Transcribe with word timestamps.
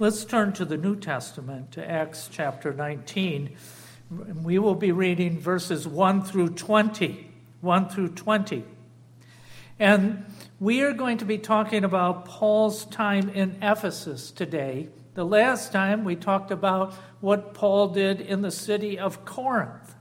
Let's 0.00 0.24
turn 0.24 0.52
to 0.54 0.64
the 0.64 0.76
New 0.76 0.96
Testament, 0.96 1.70
to 1.72 1.88
Acts 1.88 2.28
chapter 2.28 2.72
19. 2.72 3.56
We 4.42 4.58
will 4.58 4.74
be 4.74 4.90
reading 4.90 5.38
verses 5.38 5.86
1 5.86 6.24
through 6.24 6.54
20. 6.54 7.30
1 7.60 7.88
through 7.88 8.08
20. 8.08 8.64
And 9.78 10.24
we 10.58 10.82
are 10.82 10.92
going 10.92 11.18
to 11.18 11.24
be 11.24 11.38
talking 11.38 11.84
about 11.84 12.24
Paul's 12.24 12.86
time 12.86 13.28
in 13.28 13.56
Ephesus 13.62 14.32
today. 14.32 14.88
The 15.14 15.24
last 15.24 15.70
time 15.70 16.02
we 16.02 16.16
talked 16.16 16.50
about 16.50 16.94
what 17.20 17.54
Paul 17.54 17.86
did 17.86 18.20
in 18.20 18.42
the 18.42 18.50
city 18.50 18.98
of 18.98 19.24
Corinth. 19.24 19.94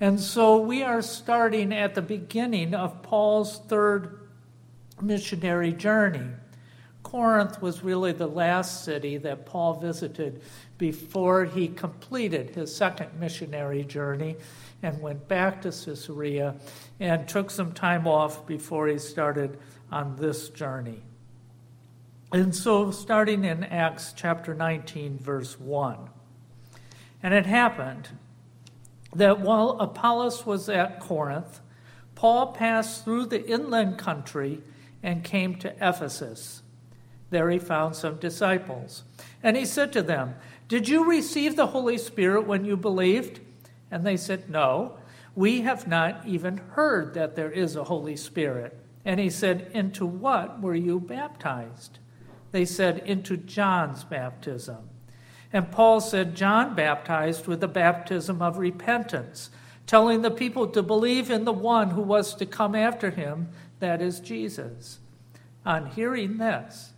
And 0.00 0.18
so 0.18 0.56
we 0.58 0.82
are 0.82 1.02
starting 1.02 1.74
at 1.74 1.94
the 1.94 2.00
beginning 2.00 2.72
of 2.72 3.02
Paul's 3.02 3.58
third 3.58 4.20
missionary 5.02 5.74
journey. 5.74 6.30
Corinth 7.08 7.62
was 7.62 7.82
really 7.82 8.12
the 8.12 8.26
last 8.26 8.84
city 8.84 9.16
that 9.16 9.46
Paul 9.46 9.80
visited 9.80 10.42
before 10.76 11.46
he 11.46 11.66
completed 11.66 12.50
his 12.50 12.76
second 12.76 13.18
missionary 13.18 13.82
journey 13.82 14.36
and 14.82 15.00
went 15.00 15.26
back 15.26 15.62
to 15.62 15.70
Caesarea 15.70 16.56
and 17.00 17.26
took 17.26 17.50
some 17.50 17.72
time 17.72 18.06
off 18.06 18.46
before 18.46 18.88
he 18.88 18.98
started 18.98 19.58
on 19.90 20.16
this 20.16 20.50
journey. 20.50 21.00
And 22.30 22.54
so, 22.54 22.90
starting 22.90 23.42
in 23.42 23.64
Acts 23.64 24.12
chapter 24.14 24.52
19, 24.52 25.18
verse 25.18 25.58
1. 25.58 26.10
And 27.22 27.32
it 27.32 27.46
happened 27.46 28.10
that 29.14 29.40
while 29.40 29.78
Apollos 29.80 30.44
was 30.44 30.68
at 30.68 31.00
Corinth, 31.00 31.60
Paul 32.14 32.52
passed 32.52 33.02
through 33.02 33.24
the 33.26 33.48
inland 33.50 33.96
country 33.96 34.60
and 35.02 35.24
came 35.24 35.54
to 35.54 35.74
Ephesus. 35.80 36.60
There 37.30 37.50
he 37.50 37.58
found 37.58 37.94
some 37.94 38.16
disciples. 38.16 39.04
And 39.42 39.56
he 39.56 39.64
said 39.64 39.92
to 39.92 40.02
them, 40.02 40.34
Did 40.66 40.88
you 40.88 41.08
receive 41.08 41.56
the 41.56 41.68
Holy 41.68 41.98
Spirit 41.98 42.46
when 42.46 42.64
you 42.64 42.76
believed? 42.76 43.40
And 43.90 44.04
they 44.04 44.16
said, 44.16 44.48
No, 44.48 44.96
we 45.34 45.60
have 45.60 45.86
not 45.86 46.26
even 46.26 46.58
heard 46.72 47.14
that 47.14 47.36
there 47.36 47.50
is 47.50 47.76
a 47.76 47.84
Holy 47.84 48.16
Spirit. 48.16 48.78
And 49.04 49.20
he 49.20 49.30
said, 49.30 49.70
Into 49.72 50.04
what 50.06 50.60
were 50.60 50.74
you 50.74 51.00
baptized? 51.00 51.98
They 52.50 52.64
said, 52.64 52.98
Into 53.04 53.36
John's 53.36 54.04
baptism. 54.04 54.88
And 55.52 55.70
Paul 55.70 56.00
said, 56.00 56.34
John 56.34 56.74
baptized 56.74 57.46
with 57.46 57.60
the 57.60 57.68
baptism 57.68 58.42
of 58.42 58.58
repentance, 58.58 59.50
telling 59.86 60.20
the 60.22 60.30
people 60.30 60.66
to 60.68 60.82
believe 60.82 61.30
in 61.30 61.44
the 61.44 61.52
one 61.52 61.90
who 61.90 62.02
was 62.02 62.34
to 62.34 62.46
come 62.46 62.74
after 62.74 63.10
him, 63.10 63.48
that 63.80 64.02
is 64.02 64.20
Jesus. 64.20 64.98
On 65.64 65.86
hearing 65.86 66.36
this, 66.36 66.92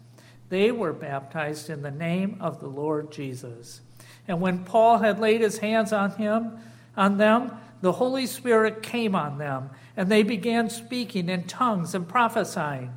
they 0.50 0.70
were 0.70 0.92
baptized 0.92 1.70
in 1.70 1.82
the 1.82 1.90
name 1.90 2.36
of 2.40 2.60
the 2.60 2.68
Lord 2.68 3.10
Jesus. 3.10 3.80
And 4.28 4.40
when 4.40 4.64
Paul 4.64 4.98
had 4.98 5.18
laid 5.18 5.40
his 5.40 5.58
hands 5.58 5.92
on 5.92 6.10
him, 6.12 6.58
on 6.96 7.16
them, 7.16 7.52
the 7.80 7.92
Holy 7.92 8.26
Spirit 8.26 8.82
came 8.82 9.14
on 9.14 9.38
them, 9.38 9.70
and 9.96 10.10
they 10.10 10.22
began 10.22 10.68
speaking 10.68 11.28
in 11.28 11.44
tongues 11.44 11.94
and 11.94 12.06
prophesying. 12.06 12.92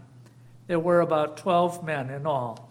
There 0.68 0.80
were 0.80 1.00
about 1.00 1.38
twelve 1.38 1.84
men 1.86 2.10
in 2.10 2.26
all. 2.26 2.70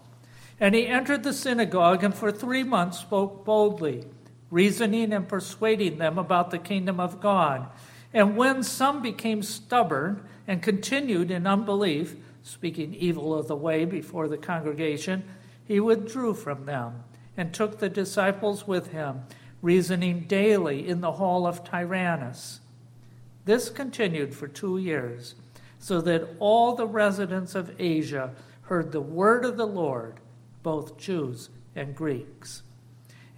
And 0.59 0.75
he 0.75 0.85
entered 0.85 1.23
the 1.23 1.33
synagogue 1.33 2.03
and 2.03 2.13
for 2.13 2.31
three 2.31 2.63
months 2.63 2.99
spoke 2.99 3.43
boldly, 3.43 4.05
reasoning 4.51 5.11
and 5.11 5.27
persuading 5.27 5.97
them 5.97 6.17
about 6.17 6.51
the 6.51 6.59
kingdom 6.59 6.99
of 6.99 7.19
God. 7.19 7.67
And 8.13 8.37
when 8.37 8.63
some 8.63 9.01
became 9.01 9.41
stubborn 9.41 10.23
and 10.47 10.61
continued 10.61 11.31
in 11.31 11.47
unbelief, 11.47 12.15
speaking 12.43 12.93
evil 12.93 13.33
of 13.33 13.47
the 13.47 13.55
way 13.55 13.85
before 13.85 14.27
the 14.27 14.37
congregation, 14.37 15.23
he 15.65 15.79
withdrew 15.79 16.33
from 16.33 16.65
them 16.65 17.03
and 17.35 17.53
took 17.53 17.79
the 17.79 17.89
disciples 17.89 18.67
with 18.67 18.91
him, 18.91 19.21
reasoning 19.61 20.21
daily 20.27 20.87
in 20.87 21.01
the 21.01 21.13
hall 21.13 21.47
of 21.47 21.63
Tyrannus. 21.63 22.59
This 23.45 23.69
continued 23.69 24.35
for 24.35 24.47
two 24.47 24.77
years, 24.77 25.35
so 25.79 25.99
that 26.01 26.27
all 26.39 26.75
the 26.75 26.87
residents 26.87 27.55
of 27.55 27.73
Asia 27.79 28.31
heard 28.63 28.91
the 28.91 29.01
word 29.01 29.43
of 29.43 29.57
the 29.57 29.67
Lord, 29.67 30.19
both 30.61 30.97
Jews 30.97 31.49
and 31.75 31.95
Greeks. 31.95 32.61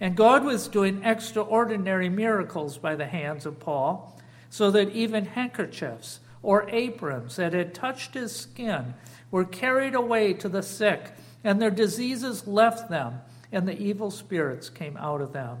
And 0.00 0.16
God 0.16 0.44
was 0.44 0.68
doing 0.68 1.02
extraordinary 1.02 2.08
miracles 2.08 2.76
by 2.76 2.96
the 2.96 3.06
hands 3.06 3.46
of 3.46 3.58
Paul, 3.58 4.20
so 4.50 4.70
that 4.70 4.90
even 4.90 5.24
handkerchiefs 5.24 6.20
or 6.46 6.70
aprons 6.70 7.34
that 7.34 7.52
had 7.52 7.74
touched 7.74 8.14
his 8.14 8.30
skin 8.30 8.94
were 9.32 9.44
carried 9.44 9.96
away 9.96 10.32
to 10.32 10.48
the 10.48 10.62
sick, 10.62 11.10
and 11.42 11.60
their 11.60 11.72
diseases 11.72 12.46
left 12.46 12.88
them, 12.88 13.20
and 13.50 13.66
the 13.66 13.76
evil 13.76 14.12
spirits 14.12 14.70
came 14.70 14.96
out 14.96 15.20
of 15.20 15.32
them. 15.32 15.58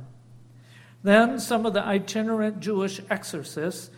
Then 1.02 1.40
some 1.40 1.66
of 1.66 1.72
the 1.72 1.84
itinerant 1.84 2.60
Jewish 2.60 3.00
exorcists 3.10 3.90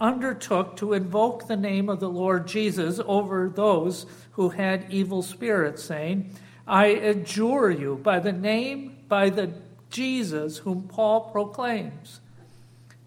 undertook 0.00 0.76
to 0.76 0.92
invoke 0.92 1.48
the 1.48 1.56
name 1.56 1.88
of 1.88 1.98
the 1.98 2.08
Lord 2.08 2.46
Jesus 2.46 3.00
over 3.06 3.48
those 3.48 4.06
who 4.32 4.50
had 4.50 4.86
evil 4.88 5.22
spirits, 5.22 5.82
saying, 5.82 6.30
I 6.64 6.86
adjure 6.86 7.72
you 7.72 7.96
by 7.96 8.20
the 8.20 8.32
name, 8.32 8.98
by 9.08 9.30
the 9.30 9.52
Jesus 9.90 10.58
whom 10.58 10.84
Paul 10.84 11.22
proclaims. 11.32 12.20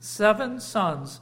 Seven 0.01 0.59
sons 0.59 1.21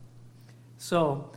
So 0.81 1.29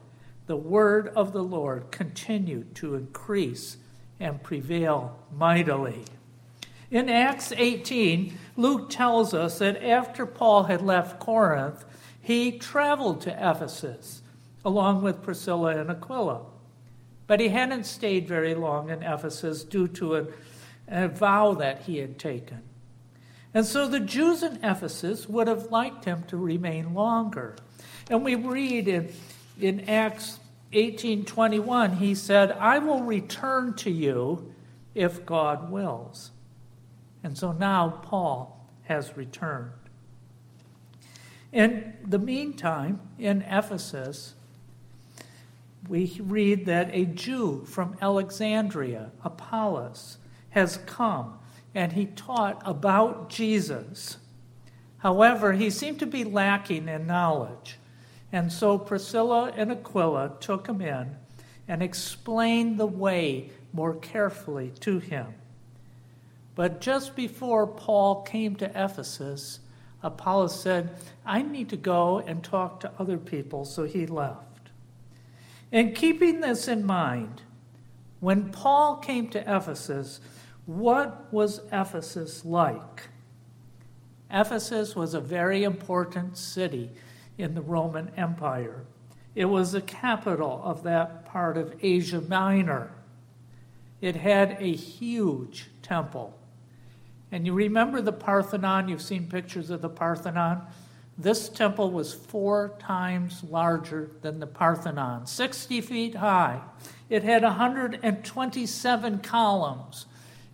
the 0.47 0.57
word 0.57 1.09
of 1.09 1.35
the 1.35 1.43
Lord 1.43 1.91
continued 1.91 2.75
to 2.77 2.95
increase 2.95 3.77
and 4.19 4.43
prevail 4.43 5.19
mightily. 5.37 6.07
In 6.91 7.11
Acts 7.11 7.53
18, 7.55 8.39
Luke 8.57 8.89
tells 8.89 9.35
us 9.35 9.59
that 9.59 9.85
after 9.85 10.25
Paul 10.25 10.63
had 10.63 10.81
left 10.81 11.21
Corinth, 11.21 11.85
he 12.23 12.53
traveled 12.53 13.21
to 13.21 13.33
Ephesus 13.33 14.23
along 14.65 15.03
with 15.03 15.23
Priscilla 15.23 15.77
and 15.77 15.91
Aquila. 15.91 16.47
But 17.27 17.39
he 17.39 17.51
hadn't 17.51 17.85
stayed 17.85 18.27
very 18.27 18.55
long 18.55 18.89
in 18.89 19.03
Ephesus 19.03 19.63
due 19.63 19.89
to 19.89 20.17
a, 20.17 20.27
a 20.89 21.09
vow 21.09 21.53
that 21.53 21.83
he 21.83 21.99
had 21.99 22.19
taken. 22.19 22.63
And 23.53 23.67
so 23.67 23.89
the 23.89 24.01
Jews 24.01 24.43
in 24.43 24.65
Ephesus 24.65 25.29
would 25.29 25.49
have 25.49 25.71
liked 25.71 26.07
him 26.07 26.23
to 26.29 26.39
remain 26.39 26.95
longer. 26.95 27.57
And 28.09 28.25
we 28.25 28.35
read 28.35 28.89
in 28.89 29.13
in 29.59 29.89
Acts 29.89 30.41
18:21 30.73 31.97
he 31.99 32.15
said, 32.15 32.53
"I 32.53 32.79
will 32.79 33.03
return 33.03 33.75
to 33.75 33.91
you 33.91 34.53
if 34.95 35.25
God 35.25 35.71
wills." 35.71 36.31
And 37.23 37.39
so 37.39 37.53
now 37.53 38.01
Paul 38.03 38.69
has 38.85 39.17
returned. 39.17 39.73
In 41.53 41.95
the 42.05 42.19
meantime, 42.19 43.01
in 43.19 43.43
Ephesus, 43.43 44.35
we 45.89 46.21
read 46.21 46.67
that 46.67 46.91
a 46.93 47.05
Jew 47.05 47.65
from 47.65 47.97
Alexandria, 48.01 49.13
Apollos, 49.23 50.19
has 50.51 50.79
come 50.79 51.39
and 51.75 51.93
he 51.93 52.07
taught 52.07 52.63
about 52.65 53.29
Jesus. 53.29 54.19
However, 54.99 55.53
he 55.53 55.71
seemed 55.71 55.99
to 55.99 56.07
be 56.07 56.25
lacking 56.25 56.89
in 56.89 57.07
knowledge. 57.07 57.79
And 58.35 58.53
so 58.53 58.79
Priscilla 58.79 59.53
and 59.57 59.71
Aquila 59.71 60.33
took 60.41 60.67
him 60.67 60.81
in 60.81 61.15
and 61.69 61.81
explained 61.81 62.81
the 62.81 62.87
way 62.87 63.51
more 63.73 63.95
carefully 63.95 64.73
to 64.81 64.99
him. 64.99 65.35
But 66.57 66.81
just 66.81 67.15
before 67.15 67.65
Paul 67.65 68.23
came 68.23 68.57
to 68.57 68.67
Ephesus, 68.75 69.61
Apollos 70.03 70.61
said, 70.61 70.97
I 71.25 71.43
need 71.43 71.69
to 71.69 71.77
go 71.77 72.19
and 72.19 72.43
talk 72.43 72.81
to 72.81 72.91
other 72.99 73.19
people, 73.19 73.65
so 73.65 73.85
he 73.85 74.05
left. 74.05 74.71
And 75.71 75.95
keeping 75.95 76.41
this 76.41 76.67
in 76.67 76.85
mind, 76.85 77.43
when 78.19 78.51
Paul 78.51 78.97
came 78.97 79.29
to 79.29 79.41
Ephesus, 79.43 80.19
what 80.67 81.33
was 81.33 81.61
Ephesus 81.71 82.45
like? 82.45 83.11
Ephesus 84.29 84.97
was 84.97 85.15
a 85.15 85.21
very 85.21 85.63
important 85.63 86.37
city 86.37 86.91
in 87.39 87.55
the 87.55 87.63
Roman 87.63 88.11
Empire. 88.17 88.85
It 89.35 89.47
was 89.47 89.73
the 89.73 89.81
capital 89.81 90.61
of 90.65 90.85
that 90.85 91.27
part 91.27 91.57
of 91.57 91.75
Asia 91.83 92.21
Minor. 92.21 92.91
It 94.01 94.17
had 94.17 94.57
a 94.61 94.73
huge 94.73 95.71
temple. 95.83 96.39
And 97.33 97.47
you 97.47 97.53
remember 97.53 98.01
the 98.01 98.13
Parthenon? 98.13 98.89
You've 98.89 99.03
seen 99.03 99.27
pictures 99.27 99.71
of 99.71 99.83
the 99.83 99.89
Parthenon? 99.89 100.63
This 101.17 101.49
temple 101.49 101.91
was 101.91 102.13
four 102.13 102.75
times 102.79 103.43
larger 103.49 104.11
than 104.23 104.41
the 104.41 104.47
Parthenon, 104.47 105.27
60 105.27 105.81
feet 105.81 106.17
high. 106.17 106.61
It 107.09 107.23
had 107.23 107.43
127 107.43 109.19
columns. 109.21 110.07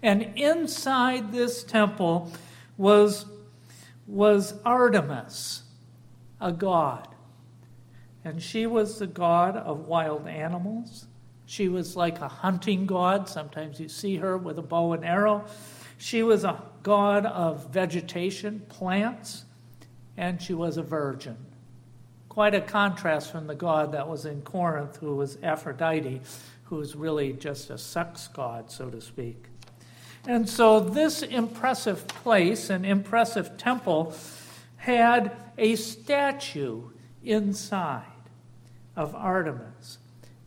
And 0.03 0.33
inside 0.37 1.33
this 1.33 1.65
temple 1.65 2.33
was, 2.77 3.25
was 4.07 4.55
Artemis, 4.65 5.63
a 6.41 6.53
god. 6.53 7.09
And 8.25 8.43
she 8.43 8.67
was 8.67 8.99
the 8.99 9.07
god 9.07 9.57
of 9.57 9.87
wild 9.87 10.27
animals. 10.27 11.07
She 11.47 11.69
was 11.69 11.97
like 11.97 12.21
a 12.21 12.29
hunting 12.29 12.87
god. 12.87 13.29
Sometimes 13.29 13.81
you 13.81 13.89
see 13.89 14.17
her 14.17 14.37
with 14.39 14.59
a 14.59 14.63
bow 14.63 14.93
and 14.93 15.05
arrow. 15.05 15.45
She 15.99 16.23
was 16.23 16.45
a 16.45 16.63
god 16.83 17.27
of 17.27 17.71
vegetation, 17.73 18.61
plants, 18.69 19.45
and 20.17 20.41
she 20.41 20.55
was 20.55 20.77
a 20.77 20.83
virgin. 20.83 21.37
Quite 22.29 22.55
a 22.55 22.61
contrast 22.61 23.33
from 23.33 23.47
the 23.47 23.55
god 23.55 23.93
that 23.93 24.09
was 24.09 24.25
in 24.25 24.43
Corinth, 24.43 24.97
who 24.97 25.17
was 25.17 25.39
Aphrodite, 25.43 26.21
who 26.65 26.77
was 26.77 26.95
really 26.95 27.33
just 27.33 27.69
a 27.71 27.77
sex 27.77 28.29
god, 28.29 28.71
so 28.71 28.89
to 28.89 29.01
speak. 29.01 29.47
And 30.27 30.49
so, 30.49 30.79
this 30.81 31.23
impressive 31.23 32.07
place, 32.07 32.71
an 32.71 32.85
impressive 32.85 33.57
temple, 33.57 34.15
had 34.81 35.37
a 35.59 35.77
statue 35.77 36.83
inside 37.23 38.03
of 38.97 39.15
Artemis. 39.15 39.99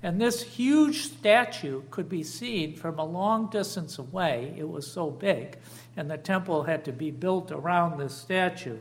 And 0.01 0.19
this 0.19 0.41
huge 0.41 1.03
statue 1.03 1.83
could 1.91 2.09
be 2.09 2.24
seen 2.24 2.75
from 2.75 2.97
a 2.97 3.06
long 3.06 3.50
distance 3.51 4.00
away. 4.00 4.53
It 4.57 4.68
was 4.68 4.91
so 4.91 5.12
big, 5.12 5.57
and 5.95 6.09
the 6.09 6.18
temple 6.18 6.63
had 6.63 6.83
to 6.85 6.91
be 6.91 7.12
built 7.12 7.51
around 7.51 8.00
this 8.00 8.15
statue. 8.15 8.80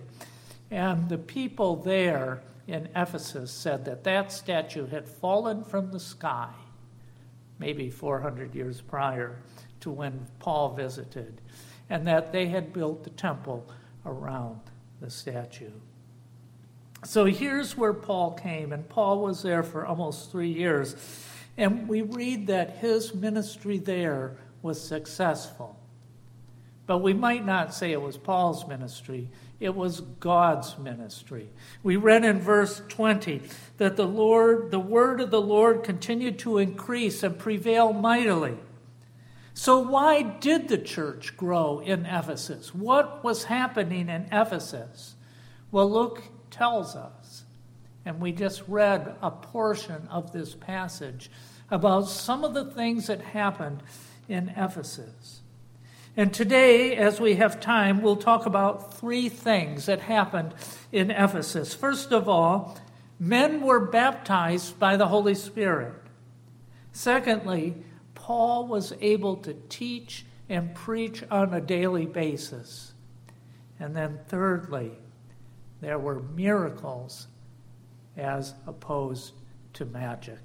And 0.70 1.10
the 1.10 1.18
people 1.18 1.76
there 1.76 2.42
in 2.66 2.88
Ephesus 2.96 3.52
said 3.52 3.84
that 3.84 4.04
that 4.04 4.32
statue 4.32 4.86
had 4.86 5.06
fallen 5.06 5.64
from 5.64 5.92
the 5.92 6.00
sky 6.00 6.48
maybe 7.58 7.90
400 7.90 8.54
years 8.54 8.80
prior 8.80 9.36
to 9.80 9.90
when 9.90 10.26
Paul 10.40 10.74
visited, 10.74 11.40
and 11.90 12.06
that 12.06 12.32
they 12.32 12.46
had 12.46 12.72
built 12.72 13.04
the 13.04 13.10
temple 13.10 13.70
around 14.06 14.58
the 15.02 15.10
statue. 15.10 15.72
So 17.04 17.24
here's 17.24 17.76
where 17.76 17.92
Paul 17.92 18.32
came, 18.32 18.72
and 18.72 18.88
Paul 18.88 19.20
was 19.20 19.42
there 19.42 19.64
for 19.64 19.84
almost 19.84 20.30
three 20.30 20.52
years. 20.52 20.94
And 21.58 21.88
we 21.88 22.02
read 22.02 22.46
that 22.46 22.76
his 22.76 23.12
ministry 23.12 23.78
there 23.78 24.36
was 24.62 24.80
successful. 24.80 25.76
But 26.86 26.98
we 26.98 27.12
might 27.12 27.44
not 27.44 27.74
say 27.74 27.92
it 27.92 28.00
was 28.00 28.16
Paul's 28.16 28.66
ministry, 28.68 29.28
it 29.58 29.74
was 29.74 30.00
God's 30.00 30.78
ministry. 30.78 31.48
We 31.82 31.96
read 31.96 32.24
in 32.24 32.40
verse 32.40 32.82
20 32.88 33.42
that 33.78 33.96
the 33.96 34.06
Lord, 34.06 34.70
the 34.70 34.80
word 34.80 35.20
of 35.20 35.30
the 35.30 35.40
Lord 35.40 35.82
continued 35.82 36.38
to 36.40 36.58
increase 36.58 37.22
and 37.22 37.38
prevail 37.38 37.92
mightily. 37.92 38.56
So, 39.54 39.78
why 39.80 40.22
did 40.22 40.68
the 40.68 40.78
church 40.78 41.36
grow 41.36 41.80
in 41.80 42.06
Ephesus? 42.06 42.74
What 42.74 43.22
was 43.22 43.44
happening 43.44 44.08
in 44.08 44.28
Ephesus? 44.32 45.14
Well, 45.70 45.90
Luke 45.90 46.22
tells 46.50 46.96
us, 46.96 47.44
and 48.04 48.20
we 48.20 48.32
just 48.32 48.62
read 48.66 49.14
a 49.22 49.30
portion 49.30 50.08
of 50.10 50.32
this 50.32 50.54
passage 50.54 51.30
about 51.70 52.08
some 52.08 52.44
of 52.44 52.54
the 52.54 52.64
things 52.64 53.06
that 53.06 53.20
happened 53.20 53.82
in 54.28 54.48
Ephesus. 54.50 55.40
And 56.16 56.32
today, 56.32 56.94
as 56.96 57.20
we 57.20 57.36
have 57.36 57.60
time, 57.60 58.02
we'll 58.02 58.16
talk 58.16 58.44
about 58.44 58.94
three 58.94 59.28
things 59.30 59.86
that 59.86 60.00
happened 60.00 60.54
in 60.92 61.10
Ephesus. 61.10 61.74
First 61.74 62.12
of 62.12 62.28
all, 62.28 62.78
men 63.18 63.62
were 63.62 63.80
baptized 63.80 64.78
by 64.78 64.96
the 64.96 65.08
Holy 65.08 65.34
Spirit. 65.34 65.94
Secondly, 66.92 67.76
Paul 68.22 68.68
was 68.68 68.94
able 69.00 69.34
to 69.38 69.52
teach 69.68 70.24
and 70.48 70.72
preach 70.76 71.24
on 71.28 71.52
a 71.52 71.60
daily 71.60 72.06
basis. 72.06 72.92
And 73.80 73.96
then, 73.96 74.20
thirdly, 74.28 74.92
there 75.80 75.98
were 75.98 76.20
miracles 76.20 77.26
as 78.16 78.54
opposed 78.64 79.32
to 79.72 79.86
magic. 79.86 80.38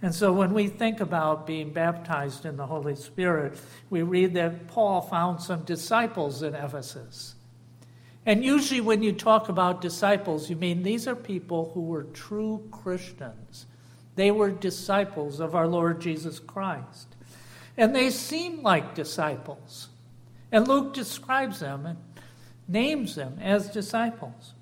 And 0.00 0.14
so 0.14 0.32
when 0.32 0.54
we 0.54 0.66
think 0.66 1.00
about 1.00 1.46
being 1.46 1.74
baptized 1.74 2.46
in 2.46 2.56
the 2.56 2.66
Holy 2.66 2.96
Spirit, 2.96 3.60
we 3.90 4.00
read 4.00 4.32
that 4.32 4.66
Paul 4.68 5.02
found 5.02 5.42
some 5.42 5.64
disciples 5.64 6.42
in 6.42 6.54
Ephesus. 6.54 7.34
And 8.24 8.42
usually, 8.42 8.80
when 8.80 9.02
you 9.02 9.12
talk 9.12 9.50
about 9.50 9.82
disciples, 9.82 10.48
you 10.48 10.56
mean 10.56 10.82
these 10.82 11.06
are 11.06 11.16
people 11.16 11.70
who 11.74 11.82
were 11.82 12.04
true 12.04 12.66
Christians. 12.70 13.66
They 14.14 14.30
were 14.30 14.50
disciples 14.50 15.40
of 15.40 15.54
our 15.54 15.66
Lord 15.66 16.00
Jesus 16.00 16.38
Christ. 16.38 17.08
And 17.76 17.94
they 17.94 18.10
seem 18.10 18.62
like 18.62 18.94
disciples. 18.94 19.88
And 20.50 20.68
Luke 20.68 20.92
describes 20.92 21.60
them 21.60 21.86
and 21.86 21.98
names 22.68 23.14
them 23.14 23.38
as 23.40 23.70
disciples. 23.70 24.54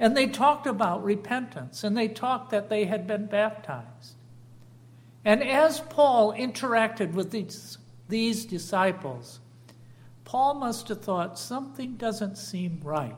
And 0.00 0.16
they 0.16 0.26
talked 0.26 0.66
about 0.66 1.04
repentance, 1.04 1.84
and 1.84 1.96
they 1.96 2.08
talked 2.08 2.50
that 2.50 2.68
they 2.68 2.86
had 2.86 3.06
been 3.06 3.26
baptized. 3.26 4.16
And 5.24 5.44
as 5.44 5.78
Paul 5.78 6.32
interacted 6.32 7.12
with 7.12 7.30
these, 7.30 7.78
these 8.08 8.44
disciples, 8.44 9.38
Paul 10.24 10.54
must 10.54 10.88
have 10.88 11.02
thought 11.02 11.38
something 11.38 11.94
doesn't 11.94 12.36
seem 12.36 12.80
right. 12.82 13.14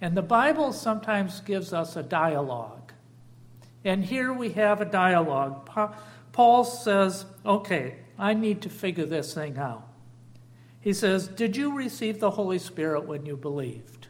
And 0.00 0.16
the 0.16 0.22
Bible 0.22 0.72
sometimes 0.72 1.40
gives 1.40 1.72
us 1.74 1.96
a 1.96 2.02
dialogue. 2.02 2.77
And 3.84 4.04
here 4.04 4.32
we 4.32 4.50
have 4.50 4.80
a 4.80 4.84
dialogue. 4.84 5.68
Paul 6.32 6.64
says, 6.64 7.26
Okay, 7.46 7.96
I 8.18 8.34
need 8.34 8.62
to 8.62 8.68
figure 8.68 9.06
this 9.06 9.34
thing 9.34 9.58
out. 9.58 9.88
He 10.80 10.92
says, 10.92 11.28
Did 11.28 11.56
you 11.56 11.76
receive 11.76 12.20
the 12.20 12.30
Holy 12.30 12.58
Spirit 12.58 13.06
when 13.06 13.26
you 13.26 13.36
believed? 13.36 14.08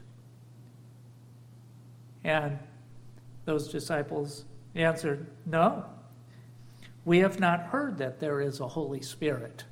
And 2.24 2.58
those 3.44 3.68
disciples 3.68 4.44
answered, 4.74 5.26
No. 5.46 5.84
We 7.04 7.20
have 7.20 7.40
not 7.40 7.60
heard 7.60 7.96
that 7.98 8.20
there 8.20 8.40
is 8.40 8.60
a 8.60 8.68
Holy 8.68 9.00
Spirit. 9.00 9.64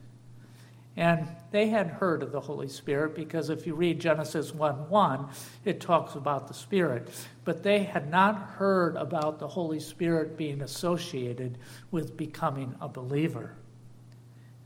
And 0.97 1.29
they 1.51 1.69
had 1.69 1.89
heard 1.89 2.23
of 2.23 2.33
the 2.33 2.41
Holy 2.41 2.69
Spirit 2.69 3.15
because 3.15 3.51
if 3.51 3.67
you 3.67 3.75
read 3.75 4.01
Genesis 4.01 4.55
1 4.55 4.89
1, 4.89 5.29
it 5.65 5.81
talks 5.81 6.15
about 6.15 6.49
the 6.49 6.55
Spirit. 6.55 7.11
But 7.45 7.63
they 7.63 7.81
had 7.81 8.11
not 8.11 8.41
heard 8.41 8.97
about 8.97 9.39
the 9.39 9.49
Holy 9.49 9.81
Spirit 9.81 10.39
being 10.39 10.63
associated 10.63 11.59
with 11.91 12.17
becoming 12.17 12.75
a 12.81 12.89
believer. 12.89 13.53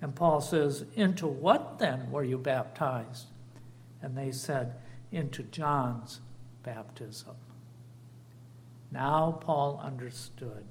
And 0.01 0.15
Paul 0.15 0.41
says, 0.41 0.85
Into 0.95 1.27
what 1.27 1.79
then 1.79 2.11
were 2.11 2.25
you 2.25 2.39
baptized? 2.39 3.27
And 4.01 4.17
they 4.17 4.31
said, 4.31 4.75
Into 5.11 5.43
John's 5.43 6.21
baptism. 6.63 7.35
Now 8.93 9.39
Paul 9.41 9.81
understood. 9.83 10.65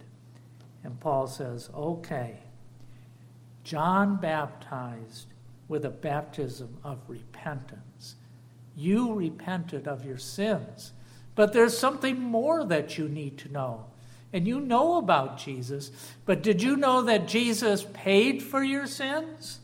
And 0.84 1.00
Paul 1.00 1.28
says, 1.28 1.70
okay, 1.74 2.38
John 3.64 4.18
baptized 4.18 5.28
with 5.70 5.86
a 5.86 5.90
baptism 5.90 6.78
of 6.84 7.00
repentance. 7.08 8.16
You 8.76 9.14
repented 9.14 9.88
of 9.88 10.04
your 10.04 10.18
sins. 10.18 10.92
But 11.36 11.54
there's 11.54 11.78
something 11.78 12.20
more 12.20 12.66
that 12.66 12.98
you 12.98 13.08
need 13.08 13.38
to 13.38 13.52
know. 13.52 13.86
And 14.34 14.46
you 14.46 14.60
know 14.60 14.98
about 14.98 15.38
Jesus, 15.38 15.92
but 16.26 16.44
did 16.44 16.62
you 16.62 16.76
know 16.76 17.04
that 17.04 17.28
Jesus 17.28 17.86
paid 17.94 18.44
for 18.44 18.64
your 18.64 18.86
sins? 18.86 19.60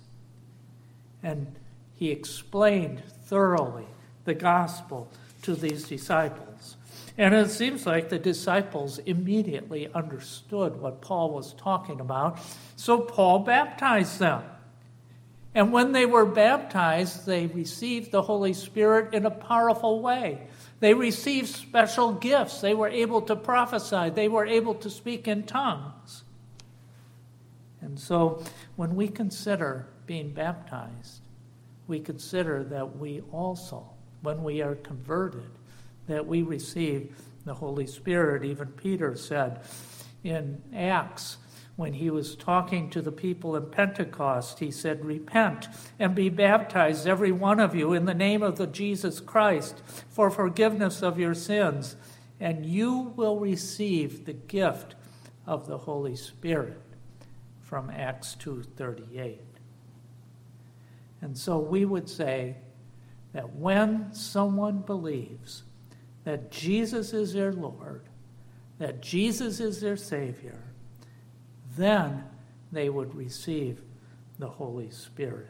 And 1.22 1.54
he 1.94 2.12
explained 2.12 3.04
thoroughly 3.26 3.86
the 4.24 4.34
gospel 4.34 5.10
to 5.44 5.54
these 5.54 5.88
disciples. 5.88 6.78
And 7.18 7.34
it 7.34 7.50
seems 7.50 7.86
like 7.86 8.10
the 8.10 8.20
disciples 8.20 8.98
immediately 9.00 9.88
understood 9.94 10.82
what 10.82 11.02
Paul 11.02 11.32
was 11.32 11.54
talking 11.54 12.00
about, 12.00 12.40
so 12.76 13.00
Paul 13.00 13.40
baptized 13.40 14.20
them. 14.20 14.44
And 15.56 15.72
when 15.72 15.94
they 15.94 16.06
were 16.06 16.26
baptized, 16.26 17.26
they 17.26 17.48
received 17.48 18.12
the 18.12 18.22
Holy 18.22 18.52
Spirit 18.52 19.14
in 19.14 19.26
a 19.26 19.32
powerful 19.32 20.02
way. 20.02 20.48
They 20.82 20.94
received 20.94 21.48
special 21.48 22.12
gifts. 22.12 22.60
They 22.60 22.74
were 22.74 22.90
able 22.90 23.22
to 23.22 23.38
prophesy. 23.38 24.10
They 24.10 24.28
were 24.28 24.46
able 24.46 24.76
to 24.76 24.90
speak 24.90 25.30
in 25.30 25.44
tongues. 25.44 26.24
And 27.80 27.98
so 27.98 28.44
when 28.76 28.96
we 28.98 29.08
consider 29.08 29.88
being 30.06 30.32
baptized, 30.32 31.22
we 31.88 32.02
consider 32.02 32.64
that 32.66 32.98
we 32.98 33.22
also, 33.32 33.88
when 34.24 34.44
we 34.44 34.62
are 34.62 34.76
converted, 34.76 35.50
that 36.08 36.28
we 36.28 36.42
receive 36.42 37.16
the 37.46 37.54
Holy 37.54 37.88
Spirit. 37.88 38.44
Even 38.44 38.68
Peter 38.68 39.16
said 39.16 39.62
in 40.24 40.62
Acts, 40.76 41.38
when 41.76 41.94
he 41.94 42.10
was 42.10 42.36
talking 42.36 42.90
to 42.90 43.02
the 43.02 43.12
people 43.12 43.56
in 43.56 43.66
Pentecost, 43.70 44.60
he 44.60 44.72
said, 44.72 45.04
Repent 45.04 45.68
and 46.00 46.16
be 46.16 46.30
baptized, 46.30 47.06
every 47.06 47.32
one 47.32 47.60
of 47.60 47.76
you, 47.76 47.92
in 47.94 48.06
the 48.06 48.14
name 48.14 48.42
of 48.42 48.58
the 48.58 48.68
Jesus 48.68 49.20
Christ 49.20 49.82
for 50.10 50.30
forgiveness 50.30 51.02
of 51.02 51.20
your 51.20 51.34
sins, 51.34 51.98
and 52.40 52.66
you 52.66 53.14
will 53.16 53.40
receive 53.40 54.26
the 54.26 54.34
gift 54.34 54.96
of 55.46 55.68
the 55.68 55.80
Holy 55.80 56.16
Spirit 56.16 56.82
from 57.62 57.90
Acts 57.90 58.36
2:38. 58.36 59.42
And 61.22 61.38
so 61.38 61.60
we 61.60 61.84
would 61.84 62.08
say 62.08 62.58
that 63.34 63.56
when 63.56 64.14
someone 64.14 64.80
believes 64.80 65.64
that 66.24 66.52
Jesus 66.52 67.14
is 67.14 67.34
their 67.34 67.52
Lord, 67.52 68.08
that 68.78 69.02
Jesus 69.02 69.60
is 69.60 69.82
their 69.82 69.98
Savior, 69.98 70.62
then 71.76 72.24
they 72.72 72.90
would 72.90 73.16
receive 73.16 73.82
the 74.40 74.48
Holy 74.48 74.90
Spirit. 74.90 75.50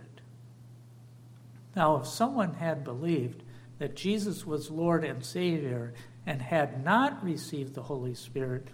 Now, 1.75 1.97
if 1.97 2.07
someone 2.07 2.53
had 2.53 2.83
believed 2.83 3.43
that 3.79 3.95
Jesus 3.95 4.45
was 4.45 4.71
Lord 4.71 5.03
and 5.03 5.23
Savior 5.23 5.93
and 6.25 6.41
had 6.41 6.83
not 6.83 7.23
received 7.23 7.73
the 7.73 7.83
Holy 7.83 8.13
Spirit, 8.13 8.67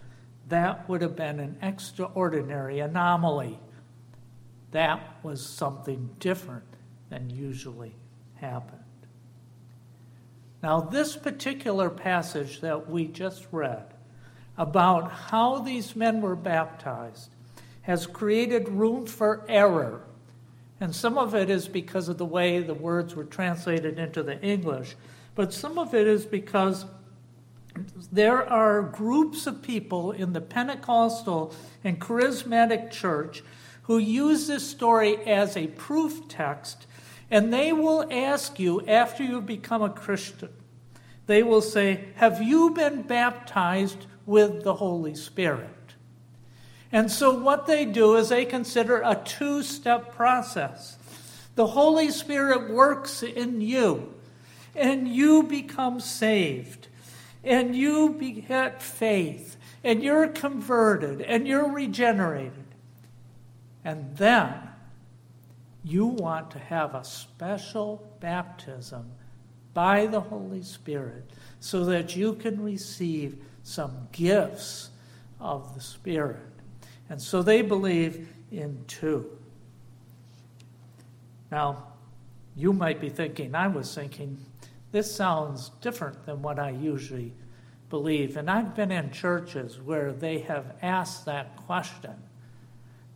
that 0.48 0.88
would 0.88 1.02
have 1.02 1.16
been 1.16 1.40
an 1.40 1.58
extraordinary 1.62 2.78
anomaly. 2.80 3.58
That 4.70 5.18
was 5.22 5.44
something 5.44 6.10
different 6.18 6.64
than 7.10 7.30
usually 7.30 7.94
happened. 8.34 8.80
Now, 10.62 10.80
this 10.80 11.16
particular 11.16 11.90
passage 11.90 12.60
that 12.60 12.88
we 12.88 13.06
just 13.06 13.46
read 13.50 13.94
about 14.56 15.10
how 15.10 15.58
these 15.58 15.96
men 15.96 16.20
were 16.20 16.36
baptized 16.36 17.34
has 17.82 18.06
created 18.06 18.68
room 18.68 19.06
for 19.06 19.44
error. 19.48 20.02
And 20.80 20.94
some 20.94 21.18
of 21.18 21.34
it 21.34 21.50
is 21.50 21.68
because 21.68 22.08
of 22.08 22.18
the 22.18 22.24
way 22.24 22.60
the 22.60 22.74
words 22.74 23.14
were 23.14 23.24
translated 23.24 23.98
into 23.98 24.22
the 24.22 24.40
English, 24.40 24.96
but 25.34 25.52
some 25.52 25.78
of 25.78 25.94
it 25.94 26.06
is 26.06 26.26
because 26.26 26.86
there 28.10 28.48
are 28.48 28.82
groups 28.82 29.46
of 29.46 29.62
people 29.62 30.12
in 30.12 30.32
the 30.32 30.40
Pentecostal 30.40 31.54
and 31.84 32.00
charismatic 32.00 32.90
church 32.90 33.42
who 33.82 33.98
use 33.98 34.46
this 34.46 34.68
story 34.68 35.16
as 35.26 35.56
a 35.56 35.68
proof 35.68 36.28
text, 36.28 36.86
and 37.30 37.52
they 37.52 37.72
will 37.72 38.06
ask 38.10 38.58
you 38.58 38.84
after 38.86 39.22
you 39.22 39.40
become 39.40 39.82
a 39.82 39.90
Christian, 39.90 40.50
they 41.26 41.42
will 41.42 41.62
say, 41.62 42.08
Have 42.16 42.42
you 42.42 42.70
been 42.70 43.02
baptized 43.02 44.06
with 44.26 44.62
the 44.64 44.74
Holy 44.74 45.14
Spirit? 45.14 45.68
And 46.92 47.10
so, 47.10 47.32
what 47.32 47.66
they 47.66 47.86
do 47.86 48.16
is 48.16 48.28
they 48.28 48.44
consider 48.44 49.00
a 49.02 49.14
two 49.14 49.62
step 49.62 50.14
process. 50.14 50.98
The 51.54 51.68
Holy 51.68 52.10
Spirit 52.10 52.70
works 52.70 53.22
in 53.22 53.62
you, 53.62 54.14
and 54.76 55.08
you 55.08 55.42
become 55.42 56.00
saved, 56.00 56.88
and 57.42 57.74
you 57.74 58.14
get 58.46 58.82
faith, 58.82 59.56
and 59.82 60.02
you're 60.02 60.28
converted, 60.28 61.22
and 61.22 61.48
you're 61.48 61.70
regenerated. 61.70 62.52
And 63.84 64.16
then 64.16 64.54
you 65.82 66.06
want 66.06 66.50
to 66.52 66.58
have 66.58 66.94
a 66.94 67.04
special 67.04 68.16
baptism 68.20 69.10
by 69.74 70.06
the 70.06 70.20
Holy 70.20 70.62
Spirit 70.62 71.30
so 71.58 71.86
that 71.86 72.14
you 72.14 72.34
can 72.34 72.62
receive 72.62 73.42
some 73.62 74.08
gifts 74.12 74.90
of 75.40 75.74
the 75.74 75.80
Spirit. 75.80 76.51
And 77.12 77.20
so 77.20 77.42
they 77.42 77.60
believe 77.60 78.26
in 78.50 78.86
two. 78.86 79.30
Now, 81.50 81.88
you 82.56 82.72
might 82.72 83.02
be 83.02 83.10
thinking, 83.10 83.54
I 83.54 83.68
was 83.68 83.94
thinking, 83.94 84.38
this 84.92 85.14
sounds 85.14 85.72
different 85.82 86.24
than 86.24 86.40
what 86.40 86.58
I 86.58 86.70
usually 86.70 87.34
believe. 87.90 88.38
And 88.38 88.50
I've 88.50 88.74
been 88.74 88.90
in 88.90 89.10
churches 89.10 89.78
where 89.78 90.10
they 90.10 90.38
have 90.38 90.74
asked 90.80 91.26
that 91.26 91.54
question, 91.66 92.14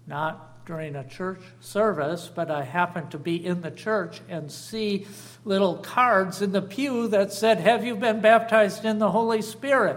not 0.07 0.67
during 0.67 0.95
a 0.95 1.09
church 1.09 1.41
service, 1.61 2.31
but 2.35 2.51
I 2.51 2.65
happened 2.65 3.13
to 3.13 3.19
be 3.19 3.47
in 3.47 3.63
the 3.63 3.71
church 3.71 4.21
and 4.29 4.53
see 4.53 5.07
little 5.47 5.79
cards 5.79 6.43
in 6.43 6.53
the 6.53 6.61
pew 6.61 7.09
that 7.09 7.33
said, 7.33 7.61
Have 7.61 7.83
you 7.83 7.97
been 7.97 8.21
baptized 8.21 8.85
in 8.85 8.99
the 8.99 9.13
Holy 9.13 9.41
Spirit? 9.41 9.97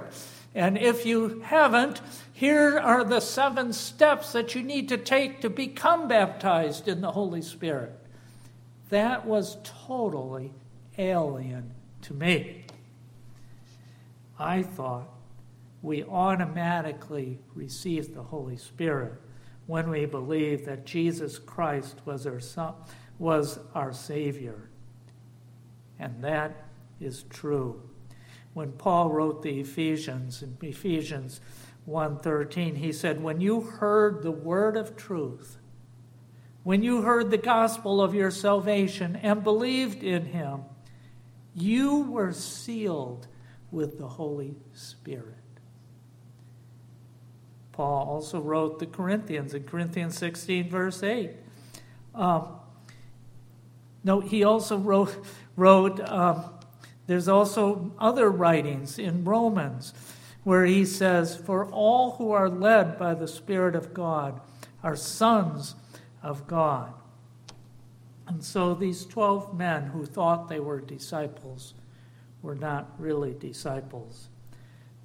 And 0.56 0.78
if 0.78 1.06
you 1.06 1.42
haven't, 1.42 2.02
here 2.34 2.80
are 2.80 3.04
the 3.04 3.20
seven 3.20 3.72
steps 3.74 4.34
that 4.34 4.56
you 4.56 4.64
need 4.64 4.90
to 4.90 4.98
take 4.98 5.42
to 5.42 5.50
become 5.50 6.08
baptized 6.08 6.88
in 6.88 7.02
the 7.02 7.12
Holy 7.12 7.42
Spirit. 7.42 7.94
That 8.90 9.26
was 9.26 9.58
totally 9.64 10.52
alien 10.98 11.72
to 12.04 12.14
me. 12.14 12.66
I 14.40 14.64
thought 14.64 15.10
we 15.82 16.04
automatically 16.04 17.40
received 17.54 18.16
the 18.16 18.24
Holy 18.24 18.58
Spirit 18.58 19.14
when 19.68 19.90
we 19.90 20.06
believe 20.06 20.66
that 20.66 20.86
Jesus 20.86 21.38
Christ 21.38 22.00
was 22.06 22.26
our, 22.26 22.40
son, 22.40 22.74
was 23.20 23.60
our 23.76 23.94
Savior. 23.94 24.70
And 26.00 26.24
that 26.24 26.66
is 27.00 27.24
true. 27.30 27.89
When 28.54 28.72
Paul 28.74 29.12
wrote 29.12 29.42
the 29.42 29.60
Ephesians, 29.60 30.42
in 30.42 30.58
Ephesians 30.62 31.40
1:13 31.90 32.78
he 32.78 32.92
said 32.92 33.22
when 33.22 33.42
you 33.42 33.62
heard 33.62 34.22
the 34.22 34.32
word 34.32 34.78
of 34.78 34.96
truth 34.96 35.58
when 36.64 36.84
you 36.84 37.02
heard 37.02 37.32
the 37.32 37.38
gospel 37.38 38.02
of 38.02 38.14
your 38.14 38.30
salvation 38.30 39.16
and 39.16 39.44
believed 39.44 40.04
in 40.04 40.26
him 40.26 40.62
you 41.56 42.04
were 42.04 42.32
sealed 42.32 43.28
with 43.72 43.98
the 43.98 44.08
holy 44.08 44.56
spirit. 44.74 45.36
Paul 47.72 48.08
also 48.08 48.40
wrote 48.40 48.80
the 48.80 48.86
corinthians 48.86 49.54
in 49.54 49.64
corinthians 49.64 50.18
16 50.18 50.70
verse 50.70 51.02
8 51.02 51.32
um, 52.14 52.50
no 54.04 54.20
he 54.20 54.44
also 54.44 54.78
wrote 54.78 55.26
wrote 55.56 56.00
um, 56.02 56.59
there's 57.10 57.28
also 57.28 57.92
other 57.98 58.30
writings 58.30 59.00
in 59.00 59.24
romans 59.24 59.96
where 60.44 60.66
he 60.66 60.86
says, 60.86 61.36
For 61.36 61.66
all 61.66 62.12
who 62.12 62.30
are 62.30 62.48
led 62.48 63.00
by 63.00 63.16
the 63.16 63.28
Spirit 63.28 63.76
of 63.76 63.96
God 63.96 64.40
are 64.84 64.96
sons 64.96 65.74
of 66.22 66.46
God. 66.46 66.94
And 68.28 68.44
so 68.44 68.76
these 68.76 69.08
12 69.08 69.58
men 69.58 69.88
who 69.88 70.06
thought 70.06 70.50
they 70.50 70.60
were 70.60 70.80
disciples 70.80 71.74
were 72.44 72.54
not 72.54 72.94
really 73.00 73.34
disciples. 73.34 74.30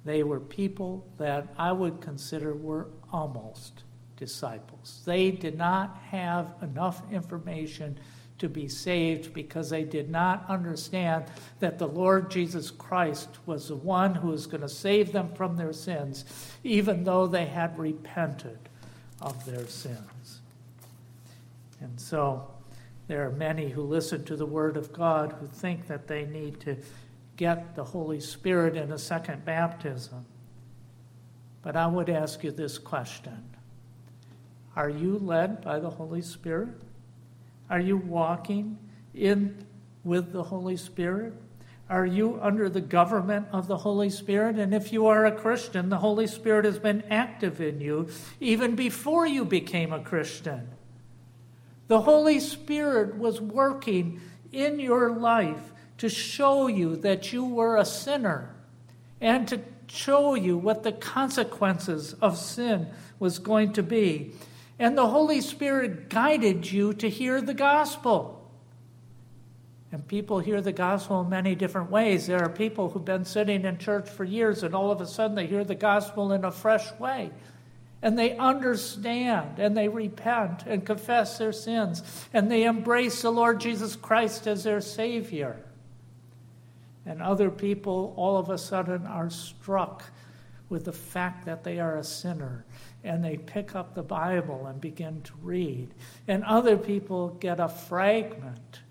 They 0.03 0.21
were 0.21 0.39
people 0.39 1.07
that 1.17 1.55
I 1.57 1.71
would 1.71 2.01
consider 2.01 2.53
were 2.53 2.89
almost 3.11 3.81
disciples. 4.15 5.01
They 5.07 5.31
did 5.31 5.57
not 5.57 5.97
have 6.11 6.53
enough 6.61 7.01
information 7.11 7.97
to 8.37 8.49
be 8.49 8.67
saved 8.67 9.33
because 9.33 9.69
they 9.69 9.83
did 9.83 10.09
not 10.09 10.45
understand 10.49 11.25
that 11.59 11.79
the 11.79 11.87
Lord 11.87 12.29
Jesus 12.29 12.69
Christ 12.69 13.29
was 13.45 13.69
the 13.69 13.75
one 13.75 14.15
who 14.15 14.27
was 14.29 14.45
going 14.45 14.61
to 14.61 14.69
save 14.69 15.11
them 15.11 15.29
from 15.33 15.55
their 15.55 15.73
sins, 15.73 16.25
even 16.63 17.03
though 17.03 17.27
they 17.27 17.45
had 17.45 17.77
repented 17.79 18.59
of 19.21 19.45
their 19.45 19.65
sins. 19.67 20.41
And 21.79 21.99
so 21.99 22.47
there 23.07 23.25
are 23.25 23.31
many 23.31 23.69
who 23.69 23.83
listen 23.83 24.25
to 24.25 24.35
the 24.35 24.45
Word 24.45 24.75
of 24.75 24.91
God 24.91 25.35
who 25.39 25.47
think 25.47 25.87
that 25.87 26.07
they 26.07 26.25
need 26.25 26.59
to 26.61 26.77
get 27.37 27.75
the 27.75 27.83
Holy 27.83 28.19
Spirit 28.19 28.75
in 28.75 28.91
a 28.91 28.97
second 28.97 29.45
baptism. 29.45 30.25
But 31.61 31.75
I 31.75 31.87
would 31.87 32.09
ask 32.09 32.43
you 32.43 32.51
this 32.51 32.77
question 32.77 33.43
Are 34.75 34.89
you 34.89 35.17
led 35.19 35.61
by 35.61 35.79
the 35.79 35.89
Holy 35.89 36.21
Spirit? 36.21 36.81
Are 37.69 37.79
you 37.79 37.97
walking 37.97 38.77
in 39.13 39.65
with 40.03 40.31
the 40.31 40.43
Holy 40.43 40.77
Spirit? 40.77 41.33
Are 41.89 42.05
you 42.05 42.39
under 42.41 42.67
the 42.67 42.81
government 42.81 43.47
of 43.51 43.67
the 43.67 43.77
Holy 43.77 44.09
Spirit? 44.09 44.57
And 44.57 44.73
if 44.73 44.91
you 44.91 45.05
are 45.07 45.25
a 45.25 45.31
Christian, 45.31 45.89
the 45.89 45.97
Holy 45.97 46.25
Spirit 46.25 46.65
has 46.65 46.79
been 46.79 47.03
active 47.11 47.61
in 47.61 47.79
you 47.79 48.09
even 48.39 48.75
before 48.75 49.27
you 49.27 49.45
became 49.45 49.93
a 49.93 49.99
Christian. 49.99 50.67
The 51.87 52.01
Holy 52.01 52.39
Spirit 52.39 53.17
was 53.17 53.39
working 53.39 54.19
in 54.51 54.79
your 54.79 55.11
life 55.11 55.73
to 55.99 56.09
show 56.09 56.67
you 56.67 56.95
that 56.97 57.31
you 57.31 57.45
were 57.45 57.77
a 57.77 57.85
sinner 57.85 58.55
and 59.21 59.47
to 59.47 59.61
show 59.87 60.33
you 60.33 60.57
what 60.57 60.83
the 60.83 60.91
consequences 60.91 62.13
of 62.13 62.37
sin 62.37 62.87
was 63.19 63.37
going 63.37 63.73
to 63.73 63.83
be. 63.83 64.33
And 64.77 64.97
the 64.97 65.07
Holy 65.07 65.41
Spirit 65.41 66.09
guided 66.09 66.69
you 66.69 66.93
to 66.95 67.09
hear 67.09 67.41
the 67.41 67.53
gospel. 67.53 68.49
And 69.91 70.05
people 70.05 70.39
hear 70.39 70.59
the 70.59 70.73
gospel 70.73 71.21
in 71.21 71.29
many 71.29 71.55
different 71.55 71.89
ways. 71.89 72.27
There 72.27 72.43
are 72.43 72.49
people 72.49 72.89
who've 72.89 73.05
been 73.05 73.23
sitting 73.23 73.63
in 73.63 73.77
church 73.77 74.09
for 74.09 74.25
years, 74.25 74.63
and 74.63 74.75
all 74.75 74.91
of 74.91 74.99
a 74.99 75.07
sudden 75.07 75.35
they 75.35 75.47
hear 75.47 75.63
the 75.63 75.75
gospel 75.75 76.33
in 76.33 76.43
a 76.43 76.51
fresh 76.51 76.91
way. 76.99 77.31
And 78.01 78.19
they 78.19 78.37
understand 78.37 79.57
and 79.57 79.75
they 79.75 79.87
repent 79.87 80.63
and 80.67 80.85
confess 80.85 81.37
their 81.39 81.53
sins 81.53 82.03
and 82.33 82.51
they 82.51 82.65
embrace 82.65 83.23
the 83.23 83.31
Lord 83.31 83.59
Jesus 83.59 83.95
Christ 83.95 84.45
as 84.45 84.63
their 84.63 84.81
Savior. 84.81 85.57
And 87.05 87.21
other 87.21 87.49
people 87.49 88.13
all 88.15 88.37
of 88.37 88.49
a 88.49 88.57
sudden 88.57 89.07
are 89.07 89.29
struck 89.29 90.03
with 90.69 90.85
the 90.85 90.91
fact 90.91 91.45
that 91.45 91.63
they 91.63 91.79
are 91.79 91.97
a 91.97 92.03
sinner 92.03 92.65
and 93.03 93.23
they 93.23 93.37
pick 93.37 93.75
up 93.75 93.93
the 93.93 94.03
Bible 94.03 94.65
and 94.65 94.81
begin 94.81 95.21
to 95.21 95.33
read. 95.41 95.93
And 96.27 96.43
other 96.43 96.75
people 96.77 97.29
get 97.39 97.59
a 97.59 97.69
fragment, 97.69 98.81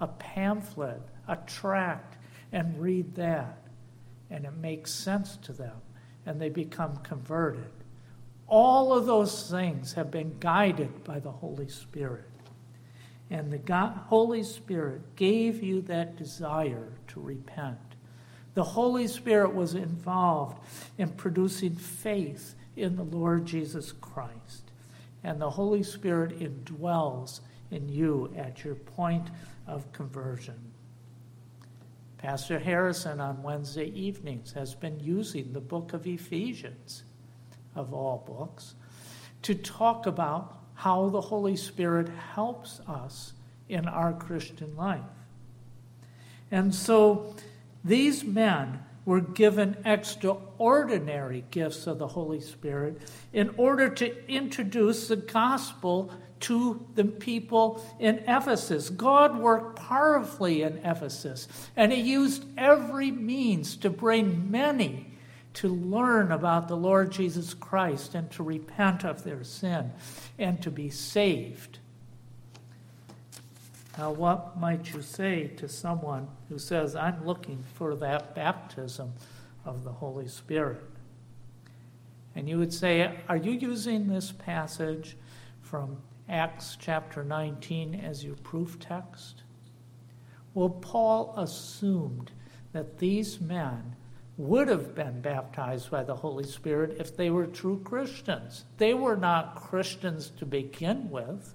a 0.00 0.08
pamphlet, 0.08 1.02
a 1.28 1.36
tract, 1.46 2.16
and 2.50 2.80
read 2.80 3.14
that. 3.14 3.58
And 4.30 4.44
it 4.44 4.56
makes 4.56 4.90
sense 4.90 5.36
to 5.42 5.52
them, 5.52 5.76
and 6.26 6.40
they 6.40 6.48
become 6.48 6.96
converted. 6.98 7.70
All 8.48 8.92
of 8.92 9.06
those 9.06 9.48
things 9.48 9.92
have 9.92 10.10
been 10.10 10.36
guided 10.40 11.04
by 11.04 11.20
the 11.20 11.30
Holy 11.30 11.68
Spirit. 11.68 12.24
And 13.30 13.50
the 13.50 13.58
God, 13.58 13.98
Holy 14.08 14.42
Spirit 14.42 15.16
gave 15.16 15.62
you 15.62 15.80
that 15.82 16.16
desire 16.16 16.88
to 17.08 17.20
repent. 17.20 17.78
The 18.54 18.64
Holy 18.64 19.06
Spirit 19.06 19.54
was 19.54 19.74
involved 19.74 20.58
in 20.98 21.08
producing 21.10 21.74
faith 21.74 22.54
in 22.76 22.96
the 22.96 23.02
Lord 23.02 23.46
Jesus 23.46 23.92
Christ. 23.92 24.70
And 25.24 25.40
the 25.40 25.50
Holy 25.50 25.82
Spirit 25.82 26.38
indwells 26.38 27.40
in 27.70 27.88
you 27.88 28.32
at 28.36 28.64
your 28.64 28.74
point 28.74 29.28
of 29.66 29.90
conversion. 29.92 30.72
Pastor 32.18 32.58
Harrison 32.58 33.20
on 33.20 33.42
Wednesday 33.42 33.86
evenings 33.86 34.52
has 34.52 34.74
been 34.74 35.00
using 35.00 35.52
the 35.52 35.60
book 35.60 35.92
of 35.92 36.06
Ephesians, 36.06 37.02
of 37.74 37.92
all 37.92 38.24
books, 38.26 38.74
to 39.42 39.54
talk 39.54 40.06
about 40.06 40.58
how 40.74 41.08
the 41.08 41.20
Holy 41.20 41.56
Spirit 41.56 42.08
helps 42.34 42.80
us 42.86 43.32
in 43.68 43.88
our 43.88 44.12
Christian 44.12 44.76
life. 44.76 45.00
And 46.50 46.74
so 46.74 47.34
these 47.84 48.24
men 48.24 48.80
were 49.04 49.20
given 49.20 49.76
extraordinary 49.84 51.44
gifts 51.50 51.86
of 51.86 51.98
the 51.98 52.06
Holy 52.06 52.40
Spirit 52.40 53.02
in 53.32 53.50
order 53.56 53.88
to 53.88 54.28
introduce 54.28 55.08
the 55.08 55.16
gospel 55.16 56.12
to 56.40 56.84
the 56.94 57.04
people 57.04 57.84
in 57.98 58.18
Ephesus. 58.28 58.90
God 58.90 59.38
worked 59.38 59.76
powerfully 59.76 60.62
in 60.62 60.78
Ephesus, 60.78 61.48
and 61.76 61.92
He 61.92 62.00
used 62.00 62.44
every 62.56 63.10
means 63.10 63.76
to 63.78 63.90
bring 63.90 64.50
many 64.50 65.08
to 65.54 65.68
learn 65.68 66.32
about 66.32 66.68
the 66.68 66.76
Lord 66.76 67.12
Jesus 67.12 67.54
Christ 67.54 68.14
and 68.14 68.30
to 68.32 68.42
repent 68.42 69.04
of 69.04 69.22
their 69.22 69.44
sin 69.44 69.92
and 70.38 70.62
to 70.62 70.70
be 70.70 70.90
saved. 70.90 71.78
Now, 74.02 74.10
what 74.10 74.58
might 74.58 74.92
you 74.92 75.00
say 75.00 75.46
to 75.58 75.68
someone 75.68 76.26
who 76.48 76.58
says, 76.58 76.96
I'm 76.96 77.24
looking 77.24 77.62
for 77.74 77.94
that 77.94 78.34
baptism 78.34 79.12
of 79.64 79.84
the 79.84 79.92
Holy 79.92 80.26
Spirit? 80.26 80.82
And 82.34 82.48
you 82.48 82.58
would 82.58 82.72
say, 82.72 83.20
Are 83.28 83.36
you 83.36 83.52
using 83.52 84.08
this 84.08 84.32
passage 84.32 85.16
from 85.60 85.98
Acts 86.28 86.76
chapter 86.80 87.22
19 87.22 87.94
as 87.94 88.24
your 88.24 88.34
proof 88.34 88.76
text? 88.80 89.44
Well, 90.52 90.70
Paul 90.70 91.34
assumed 91.36 92.32
that 92.72 92.98
these 92.98 93.40
men 93.40 93.94
would 94.36 94.66
have 94.66 94.96
been 94.96 95.20
baptized 95.20 95.92
by 95.92 96.02
the 96.02 96.16
Holy 96.16 96.42
Spirit 96.42 96.96
if 96.98 97.16
they 97.16 97.30
were 97.30 97.46
true 97.46 97.80
Christians. 97.84 98.64
They 98.78 98.94
were 98.94 99.16
not 99.16 99.54
Christians 99.54 100.32
to 100.38 100.44
begin 100.44 101.08
with. 101.08 101.54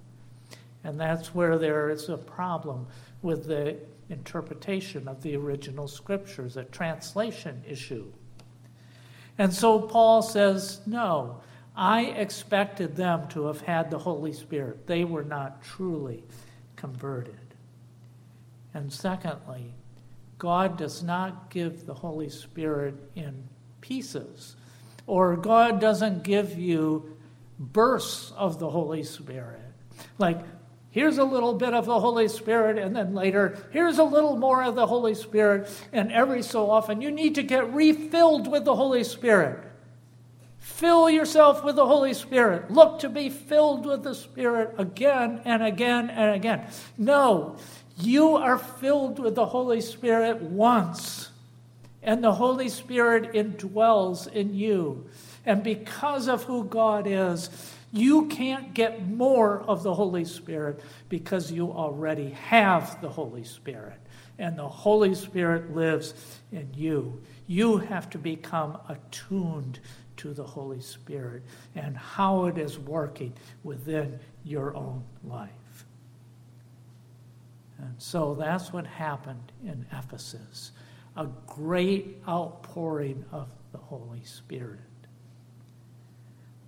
And 0.84 0.98
that's 0.98 1.34
where 1.34 1.58
there 1.58 1.90
is 1.90 2.08
a 2.08 2.16
problem 2.16 2.86
with 3.22 3.46
the 3.46 3.76
interpretation 4.10 5.08
of 5.08 5.22
the 5.22 5.36
original 5.36 5.88
scriptures, 5.88 6.56
a 6.56 6.64
translation 6.64 7.62
issue. 7.68 8.10
And 9.38 9.52
so 9.52 9.80
Paul 9.80 10.22
says, 10.22 10.80
No, 10.86 11.40
I 11.76 12.06
expected 12.06 12.96
them 12.96 13.28
to 13.28 13.46
have 13.46 13.60
had 13.60 13.90
the 13.90 13.98
Holy 13.98 14.32
Spirit. 14.32 14.86
They 14.86 15.04
were 15.04 15.24
not 15.24 15.62
truly 15.62 16.24
converted. 16.76 17.54
And 18.74 18.92
secondly, 18.92 19.74
God 20.38 20.76
does 20.76 21.02
not 21.02 21.50
give 21.50 21.86
the 21.86 21.94
Holy 21.94 22.28
Spirit 22.28 22.94
in 23.14 23.48
pieces, 23.80 24.56
or 25.06 25.36
God 25.36 25.80
doesn't 25.80 26.22
give 26.22 26.58
you 26.58 27.16
bursts 27.58 28.32
of 28.36 28.58
the 28.58 28.70
Holy 28.70 29.02
Spirit. 29.02 29.60
Like 30.18 30.40
Here's 30.90 31.18
a 31.18 31.24
little 31.24 31.54
bit 31.54 31.74
of 31.74 31.84
the 31.84 32.00
Holy 32.00 32.28
Spirit, 32.28 32.78
and 32.78 32.96
then 32.96 33.14
later, 33.14 33.58
here's 33.70 33.98
a 33.98 34.04
little 34.04 34.36
more 34.36 34.62
of 34.62 34.74
the 34.74 34.86
Holy 34.86 35.14
Spirit. 35.14 35.68
And 35.92 36.10
every 36.10 36.42
so 36.42 36.70
often, 36.70 37.02
you 37.02 37.10
need 37.10 37.34
to 37.34 37.42
get 37.42 37.72
refilled 37.74 38.50
with 38.50 38.64
the 38.64 38.74
Holy 38.74 39.04
Spirit. 39.04 39.64
Fill 40.58 41.10
yourself 41.10 41.62
with 41.62 41.76
the 41.76 41.86
Holy 41.86 42.14
Spirit. 42.14 42.70
Look 42.70 43.00
to 43.00 43.08
be 43.08 43.28
filled 43.28 43.84
with 43.84 44.02
the 44.02 44.14
Spirit 44.14 44.74
again 44.78 45.42
and 45.44 45.62
again 45.62 46.08
and 46.08 46.34
again. 46.34 46.66
No, 46.96 47.56
you 47.98 48.36
are 48.36 48.58
filled 48.58 49.18
with 49.18 49.34
the 49.34 49.46
Holy 49.46 49.80
Spirit 49.80 50.40
once, 50.40 51.30
and 52.02 52.24
the 52.24 52.32
Holy 52.32 52.68
Spirit 52.68 53.32
indwells 53.34 54.26
in 54.32 54.54
you. 54.54 55.06
And 55.44 55.62
because 55.62 56.28
of 56.28 56.44
who 56.44 56.64
God 56.64 57.06
is, 57.06 57.50
you 57.92 58.26
can't 58.26 58.74
get 58.74 59.06
more 59.08 59.60
of 59.60 59.82
the 59.82 59.94
Holy 59.94 60.24
Spirit 60.24 60.80
because 61.08 61.50
you 61.50 61.72
already 61.72 62.30
have 62.30 63.00
the 63.00 63.08
Holy 63.08 63.44
Spirit. 63.44 63.98
And 64.38 64.56
the 64.58 64.68
Holy 64.68 65.14
Spirit 65.14 65.74
lives 65.74 66.14
in 66.52 66.68
you. 66.74 67.20
You 67.46 67.78
have 67.78 68.10
to 68.10 68.18
become 68.18 68.78
attuned 68.88 69.80
to 70.18 70.34
the 70.34 70.44
Holy 70.44 70.80
Spirit 70.80 71.42
and 71.74 71.96
how 71.96 72.46
it 72.46 72.58
is 72.58 72.78
working 72.78 73.32
within 73.64 74.18
your 74.44 74.76
own 74.76 75.02
life. 75.24 75.50
And 77.78 77.94
so 77.98 78.34
that's 78.34 78.72
what 78.72 78.86
happened 78.86 79.52
in 79.64 79.86
Ephesus 79.92 80.72
a 81.18 81.26
great 81.48 82.22
outpouring 82.28 83.24
of 83.32 83.48
the 83.72 83.78
Holy 83.78 84.22
Spirit. 84.22 84.78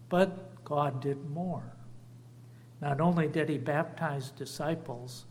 But 0.08 0.49
God 0.70 1.00
did 1.00 1.28
more. 1.28 1.64
Not 2.80 3.00
only 3.00 3.26
did 3.26 3.48
he 3.48 3.58
baptize 3.58 4.30
disciples 4.30 5.24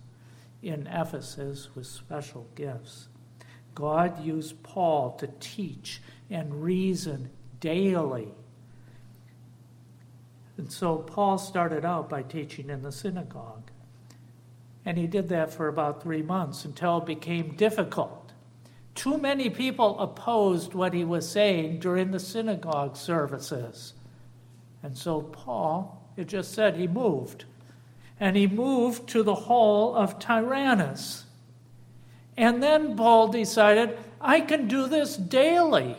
in 0.62 0.86
Ephesus 0.86 1.70
with 1.74 1.88
special 1.88 2.46
gifts, 2.56 3.08
God 3.74 4.22
used 4.22 4.62
Paul 4.64 5.12
to 5.12 5.28
teach 5.40 6.02
and 6.30 6.62
reason 6.62 7.30
daily. 7.62 8.28
And 10.58 10.70
so 10.70 10.98
Paul 10.98 11.38
started 11.38 11.86
out 11.86 12.10
by 12.10 12.22
teaching 12.22 12.70
in 12.70 12.82
the 12.82 12.92
synagogue. 12.92 13.72
And 14.86 14.98
he 14.98 15.08
did 15.08 15.30
that 15.30 15.54
for 15.54 15.70
about 15.70 16.04
three 16.04 16.22
months 16.22 16.66
until 16.66 16.98
it 16.98 17.06
became 17.06 17.56
difficult. 17.56 18.34
Too 18.94 19.18
many 19.18 19.50
people 19.50 19.98
opposed 20.00 20.74
what 20.74 20.94
he 20.94 21.06
was 21.06 21.32
saying 21.32 21.80
during 21.80 22.12
the 22.12 22.20
synagogue 22.20 22.98
services. 22.98 23.94
And 24.84 24.98
so 24.98 25.22
Paul, 25.22 26.12
it 26.16 26.28
just 26.28 26.54
said 26.54 26.76
he 26.76 26.88
moved. 26.88 27.46
And 28.20 28.36
he 28.36 28.48
moved 28.48 29.08
to 29.10 29.24
the 29.24 29.36
hall 29.36 29.96
of 29.96 30.20
Tyrannus. 30.20 31.26
And 32.38 32.62
then 32.62 32.96
Paul 32.96 33.30
decided, 33.30 33.98
I 34.22 34.42
can 34.42 34.68
do 34.68 34.88
this 34.88 35.18
daily. 35.18 35.98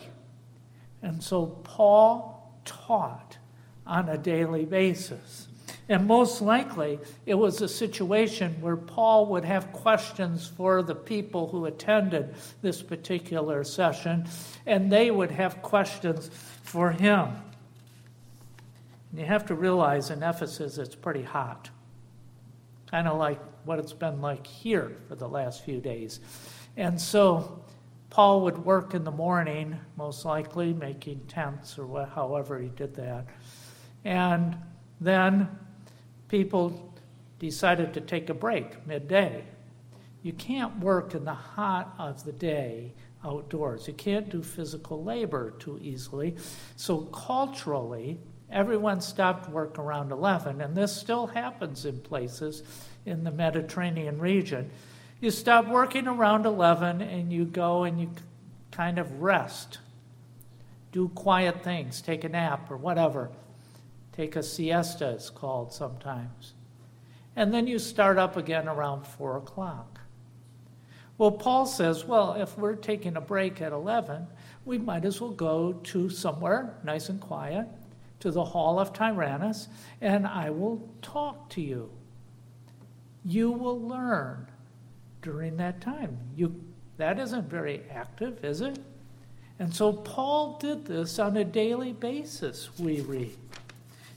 And 1.02 1.22
so 1.22 1.46
Paul 1.46 2.60
taught 2.64 3.38
on 3.86 4.08
a 4.08 4.18
daily 4.18 4.64
basis. 4.64 5.48
And 5.88 6.06
most 6.06 6.40
likely, 6.40 7.00
it 7.26 7.34
was 7.34 7.60
a 7.60 7.68
situation 7.68 8.60
where 8.60 8.76
Paul 8.76 9.26
would 9.26 9.44
have 9.44 9.72
questions 9.72 10.46
for 10.46 10.82
the 10.82 10.94
people 10.94 11.48
who 11.48 11.66
attended 11.66 12.34
this 12.62 12.80
particular 12.80 13.64
session, 13.64 14.28
and 14.66 14.92
they 14.92 15.10
would 15.10 15.32
have 15.32 15.62
questions 15.62 16.30
for 16.62 16.92
him. 16.92 17.30
And 19.10 19.20
you 19.20 19.26
have 19.26 19.46
to 19.46 19.54
realize 19.54 20.10
in 20.10 20.22
Ephesus 20.22 20.78
it's 20.78 20.94
pretty 20.94 21.22
hot. 21.22 21.70
kind 22.90 23.06
of 23.06 23.18
like 23.18 23.40
what 23.64 23.78
it's 23.78 23.92
been 23.92 24.20
like 24.20 24.46
here 24.46 24.96
for 25.08 25.14
the 25.14 25.28
last 25.28 25.64
few 25.64 25.80
days. 25.80 26.20
And 26.76 27.00
so 27.00 27.62
Paul 28.10 28.42
would 28.42 28.58
work 28.58 28.94
in 28.94 29.04
the 29.04 29.12
morning, 29.12 29.78
most 29.96 30.24
likely, 30.24 30.72
making 30.72 31.20
tents 31.28 31.78
or 31.78 31.86
what, 31.86 32.08
however 32.08 32.58
he 32.58 32.68
did 32.68 32.94
that. 32.96 33.26
And 34.04 34.56
then 35.00 35.48
people 36.28 36.92
decided 37.38 37.94
to 37.94 38.00
take 38.00 38.28
a 38.28 38.34
break 38.34 38.86
midday. 38.86 39.44
You 40.22 40.32
can't 40.32 40.78
work 40.80 41.14
in 41.14 41.24
the 41.24 41.34
hot 41.34 41.94
of 41.98 42.24
the 42.24 42.32
day 42.32 42.92
outdoors. 43.24 43.86
You 43.86 43.94
can't 43.94 44.28
do 44.28 44.42
physical 44.42 45.04
labor 45.04 45.52
too 45.58 45.78
easily. 45.80 46.36
So, 46.76 47.02
culturally, 47.02 48.18
everyone 48.50 49.00
stopped 49.00 49.48
work 49.48 49.78
around 49.78 50.12
11, 50.12 50.60
and 50.60 50.76
this 50.76 50.94
still 50.94 51.26
happens 51.28 51.84
in 51.84 52.00
places 52.00 52.62
in 53.06 53.24
the 53.24 53.30
Mediterranean 53.30 54.18
region. 54.18 54.70
You 55.20 55.30
stop 55.30 55.68
working 55.68 56.06
around 56.06 56.46
11 56.46 57.02
and 57.02 57.32
you 57.32 57.44
go 57.44 57.84
and 57.84 58.00
you 58.00 58.10
kind 58.70 58.98
of 58.98 59.20
rest, 59.20 59.78
do 60.92 61.08
quiet 61.08 61.62
things, 61.62 62.00
take 62.00 62.24
a 62.24 62.28
nap 62.28 62.70
or 62.70 62.76
whatever. 62.76 63.30
Take 64.12 64.36
a 64.36 64.42
siesta, 64.42 65.10
it's 65.10 65.30
called 65.30 65.72
sometimes. 65.72 66.54
And 67.36 67.54
then 67.54 67.66
you 67.66 67.78
start 67.78 68.18
up 68.18 68.36
again 68.36 68.68
around 68.68 69.06
4 69.06 69.36
o'clock. 69.38 70.00
Well, 71.16 71.30
Paul 71.30 71.66
says, 71.66 72.04
well, 72.04 72.32
if 72.32 72.56
we're 72.56 72.76
taking 72.76 73.16
a 73.16 73.20
break 73.20 73.60
at 73.60 73.72
11, 73.72 74.26
we 74.64 74.78
might 74.78 75.04
as 75.04 75.20
well 75.20 75.30
go 75.30 75.74
to 75.74 76.08
somewhere 76.08 76.78
nice 76.82 77.08
and 77.08 77.20
quiet, 77.20 77.66
to 78.20 78.30
the 78.30 78.44
hall 78.44 78.78
of 78.78 78.92
Tyrannus, 78.92 79.68
and 80.00 80.26
I 80.26 80.50
will 80.50 80.88
talk 81.02 81.48
to 81.50 81.61
you. 81.61 81.90
You 83.24 83.50
will 83.50 83.80
learn 83.80 84.46
during 85.22 85.56
that 85.59 85.80
time. 85.80 86.18
You, 86.37 86.54
that 86.96 87.18
isn't 87.18 87.48
very 87.48 87.83
active, 87.90 88.44
is 88.44 88.61
it? 88.61 88.78
And 89.59 89.74
so 89.74 89.92
Paul 89.92 90.59
did 90.59 90.87
this 90.87 91.18
on 91.18 91.37
a 91.37 91.44
daily 91.44 91.92
basis, 91.92 92.70
we 92.78 93.02
read. 93.02 93.37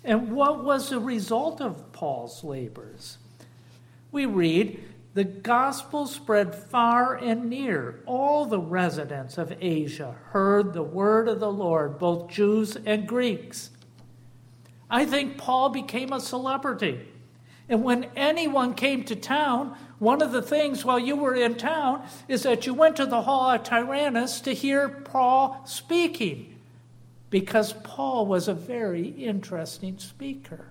And 0.03 0.31
what 0.31 0.63
was 0.63 0.89
the 0.89 0.99
result 0.99 1.61
of 1.61 1.91
Paul's 1.91 2.43
labors? 2.43 3.17
We 4.11 4.25
read, 4.25 4.83
the 5.13 5.23
gospel 5.23 6.07
spread 6.07 6.55
far 6.55 7.15
and 7.15 7.49
near. 7.49 8.01
All 8.05 8.45
the 8.45 8.59
residents 8.59 9.37
of 9.37 9.53
Asia 9.61 10.15
heard 10.31 10.73
the 10.73 10.83
word 10.83 11.27
of 11.27 11.39
the 11.39 11.51
Lord, 11.51 11.99
both 11.99 12.31
Jews 12.31 12.75
and 12.85 13.07
Greeks. 13.07 13.69
I 14.93 15.05
think 15.05 15.39
Paul 15.39 15.69
became 15.69 16.13
a 16.13 16.19
celebrity. 16.19 16.99
And 17.67 17.83
when 17.83 18.11
anyone 18.15 18.75
came 18.75 19.03
to 19.05 19.15
town, 19.15 19.75
one 19.97 20.21
of 20.21 20.31
the 20.31 20.41
things 20.43 20.85
while 20.85 20.99
you 20.99 21.15
were 21.15 21.33
in 21.33 21.55
town 21.55 22.05
is 22.27 22.43
that 22.43 22.67
you 22.67 22.75
went 22.75 22.97
to 22.97 23.07
the 23.07 23.23
hall 23.23 23.49
of 23.49 23.63
Tyrannus 23.63 24.39
to 24.41 24.53
hear 24.53 24.87
Paul 24.87 25.63
speaking 25.65 26.59
because 27.31 27.73
Paul 27.73 28.27
was 28.27 28.47
a 28.47 28.53
very 28.53 29.07
interesting 29.07 29.97
speaker. 29.97 30.67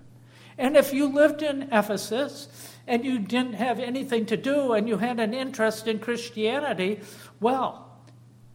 And 0.56 0.76
if 0.76 0.92
you 0.92 1.08
lived 1.08 1.42
in 1.42 1.62
Ephesus 1.72 2.46
and 2.86 3.04
you 3.04 3.18
didn't 3.18 3.54
have 3.54 3.80
anything 3.80 4.24
to 4.26 4.36
do 4.36 4.74
and 4.74 4.88
you 4.88 4.98
had 4.98 5.18
an 5.18 5.34
interest 5.34 5.88
in 5.88 5.98
Christianity, 5.98 7.00
well, 7.40 7.90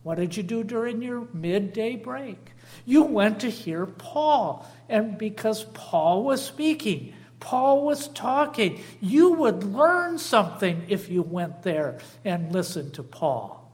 what 0.03 0.15
did 0.15 0.37
you 0.37 0.43
do 0.43 0.63
during 0.63 1.01
your 1.01 1.27
midday 1.33 1.97
break? 1.97 2.53
You 2.85 3.03
went 3.03 3.41
to 3.41 3.49
hear 3.49 3.85
Paul. 3.85 4.67
And 4.89 5.17
because 5.17 5.63
Paul 5.73 6.23
was 6.23 6.43
speaking, 6.43 7.13
Paul 7.39 7.83
was 7.83 8.07
talking, 8.09 8.81
you 8.99 9.33
would 9.33 9.63
learn 9.63 10.17
something 10.17 10.83
if 10.87 11.09
you 11.09 11.21
went 11.21 11.63
there 11.63 11.99
and 12.25 12.51
listened 12.51 12.95
to 12.95 13.03
Paul. 13.03 13.71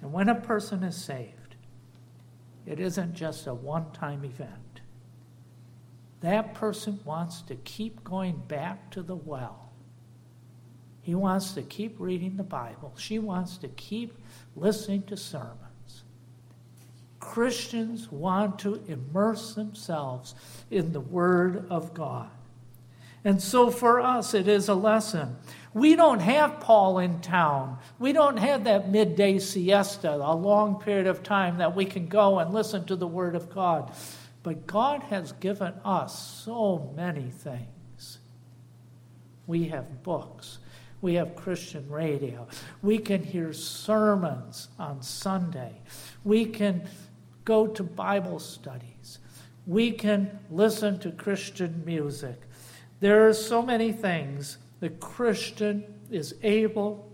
And 0.00 0.12
when 0.12 0.28
a 0.28 0.34
person 0.34 0.82
is 0.82 0.96
saved, 0.96 1.56
it 2.66 2.78
isn't 2.80 3.14
just 3.14 3.46
a 3.46 3.54
one 3.54 3.90
time 3.92 4.24
event. 4.24 4.80
That 6.20 6.54
person 6.54 7.00
wants 7.04 7.42
to 7.42 7.54
keep 7.56 8.04
going 8.04 8.36
back 8.46 8.90
to 8.92 9.02
the 9.02 9.16
well. 9.16 9.70
He 11.02 11.14
wants 11.14 11.52
to 11.52 11.62
keep 11.62 11.96
reading 11.98 12.36
the 12.36 12.42
Bible. 12.42 12.92
She 12.96 13.18
wants 13.18 13.56
to 13.58 13.68
keep 13.68 14.16
listening 14.54 15.02
to 15.04 15.16
sermons. 15.16 15.69
Christians 17.20 18.10
want 18.10 18.58
to 18.60 18.82
immerse 18.88 19.54
themselves 19.54 20.34
in 20.70 20.92
the 20.92 21.00
Word 21.00 21.66
of 21.70 21.94
God. 21.94 22.30
And 23.22 23.40
so 23.40 23.70
for 23.70 24.00
us, 24.00 24.32
it 24.32 24.48
is 24.48 24.68
a 24.68 24.74
lesson. 24.74 25.36
We 25.74 25.94
don't 25.94 26.20
have 26.20 26.58
Paul 26.60 26.98
in 26.98 27.20
town. 27.20 27.78
We 27.98 28.12
don't 28.12 28.38
have 28.38 28.64
that 28.64 28.88
midday 28.88 29.38
siesta, 29.38 30.14
a 30.14 30.34
long 30.34 30.80
period 30.80 31.06
of 31.06 31.22
time 31.22 31.58
that 31.58 31.76
we 31.76 31.84
can 31.84 32.08
go 32.08 32.38
and 32.38 32.52
listen 32.52 32.86
to 32.86 32.96
the 32.96 33.06
Word 33.06 33.36
of 33.36 33.50
God. 33.50 33.92
But 34.42 34.66
God 34.66 35.02
has 35.04 35.32
given 35.32 35.74
us 35.84 36.42
so 36.42 36.90
many 36.96 37.30
things. 37.30 38.18
We 39.46 39.68
have 39.68 40.02
books. 40.02 40.58
We 41.02 41.14
have 41.14 41.36
Christian 41.36 41.88
radio. 41.90 42.46
We 42.82 42.98
can 42.98 43.22
hear 43.22 43.52
sermons 43.52 44.68
on 44.78 45.02
Sunday. 45.02 45.72
We 46.24 46.46
can 46.46 46.88
go 47.50 47.66
to 47.66 47.82
Bible 47.82 48.38
studies. 48.38 49.18
We 49.66 49.90
can 49.90 50.38
listen 50.52 51.00
to 51.00 51.10
Christian 51.10 51.82
music. 51.84 52.40
There 53.00 53.26
are 53.26 53.34
so 53.34 53.60
many 53.60 53.90
things 53.90 54.58
the 54.78 54.90
Christian 54.90 55.82
is 56.12 56.36
able 56.44 57.10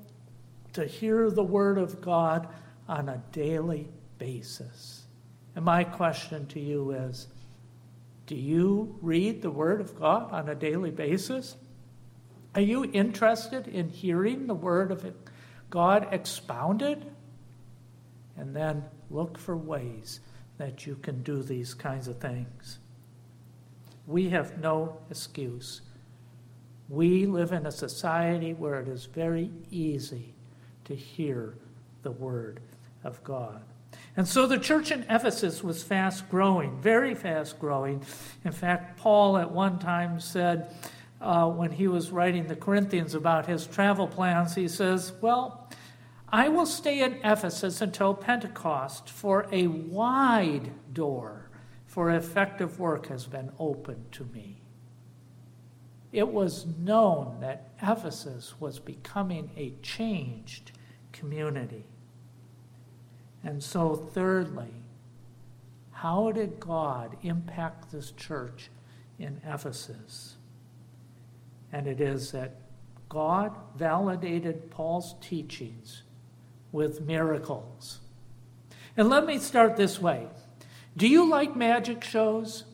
to 0.74 0.84
hear 0.84 1.30
the 1.30 1.42
Word 1.42 1.78
of 1.78 2.02
God 2.02 2.48
on 2.86 3.08
a 3.08 3.22
daily 3.32 3.88
basis. 4.18 5.06
And 5.54 5.64
my 5.64 5.84
question 5.84 6.46
to 6.48 6.60
you 6.60 6.90
is 6.90 7.28
do 8.26 8.34
you 8.34 8.98
read 9.00 9.40
the 9.40 9.50
Word 9.50 9.80
of 9.80 9.98
God 9.98 10.30
on 10.32 10.50
a 10.50 10.54
daily 10.54 10.90
basis? 10.90 11.56
Are 12.54 12.60
you 12.60 12.84
interested 12.92 13.68
in 13.68 13.88
hearing 13.88 14.48
the 14.48 14.54
Word 14.54 14.90
of 14.90 15.02
God 15.70 16.08
expounded? 16.10 17.06
And 18.36 18.54
then 18.54 18.84
look 19.10 19.38
for 19.38 19.56
ways 19.56 20.20
that 20.58 20.86
you 20.86 20.96
can 20.96 21.22
do 21.22 21.42
these 21.42 21.74
kinds 21.74 22.08
of 22.08 22.18
things. 22.18 22.78
We 24.06 24.30
have 24.30 24.58
no 24.58 24.98
excuse. 25.10 25.82
We 26.88 27.26
live 27.26 27.52
in 27.52 27.66
a 27.66 27.72
society 27.72 28.54
where 28.54 28.80
it 28.80 28.88
is 28.88 29.06
very 29.06 29.50
easy 29.70 30.34
to 30.84 30.94
hear 30.94 31.54
the 32.02 32.12
word 32.12 32.60
of 33.04 33.22
God. 33.24 33.62
And 34.16 34.26
so 34.26 34.46
the 34.46 34.58
church 34.58 34.92
in 34.92 35.04
Ephesus 35.10 35.62
was 35.62 35.82
fast 35.82 36.28
growing, 36.30 36.80
very 36.80 37.14
fast 37.14 37.58
growing. 37.58 38.02
In 38.44 38.52
fact, 38.52 38.98
Paul 38.98 39.36
at 39.36 39.50
one 39.50 39.78
time 39.78 40.20
said, 40.20 40.70
uh, 41.20 41.48
when 41.48 41.70
he 41.70 41.88
was 41.88 42.10
writing 42.10 42.46
the 42.46 42.56
Corinthians 42.56 43.14
about 43.14 43.46
his 43.46 43.66
travel 43.66 44.06
plans, 44.06 44.54
he 44.54 44.68
says, 44.68 45.12
Well, 45.20 45.65
I 46.36 46.50
will 46.50 46.66
stay 46.66 47.00
in 47.00 47.14
Ephesus 47.24 47.80
until 47.80 48.12
Pentecost, 48.12 49.08
for 49.08 49.46
a 49.50 49.68
wide 49.68 50.70
door 50.92 51.48
for 51.86 52.10
effective 52.10 52.78
work 52.78 53.06
has 53.06 53.24
been 53.24 53.52
opened 53.58 54.12
to 54.12 54.24
me. 54.24 54.60
It 56.12 56.28
was 56.28 56.66
known 56.66 57.38
that 57.40 57.70
Ephesus 57.80 58.52
was 58.60 58.78
becoming 58.78 59.50
a 59.56 59.72
changed 59.80 60.72
community. 61.10 61.86
And 63.42 63.62
so, 63.62 63.96
thirdly, 63.96 64.74
how 65.90 66.32
did 66.32 66.60
God 66.60 67.16
impact 67.22 67.90
this 67.90 68.10
church 68.10 68.68
in 69.18 69.40
Ephesus? 69.42 70.36
And 71.72 71.86
it 71.86 72.02
is 72.02 72.30
that 72.32 72.56
God 73.08 73.56
validated 73.74 74.70
Paul's 74.70 75.14
teachings 75.22 76.02
with 76.76 77.00
miracles. 77.00 78.00
And 78.98 79.08
let 79.08 79.24
me 79.24 79.38
start 79.38 79.76
this 79.76 79.98
way 80.00 80.28
do 80.96 81.08
you 81.08 81.28
like 81.28 81.56
magic 81.56 82.04
shows? 82.04 82.64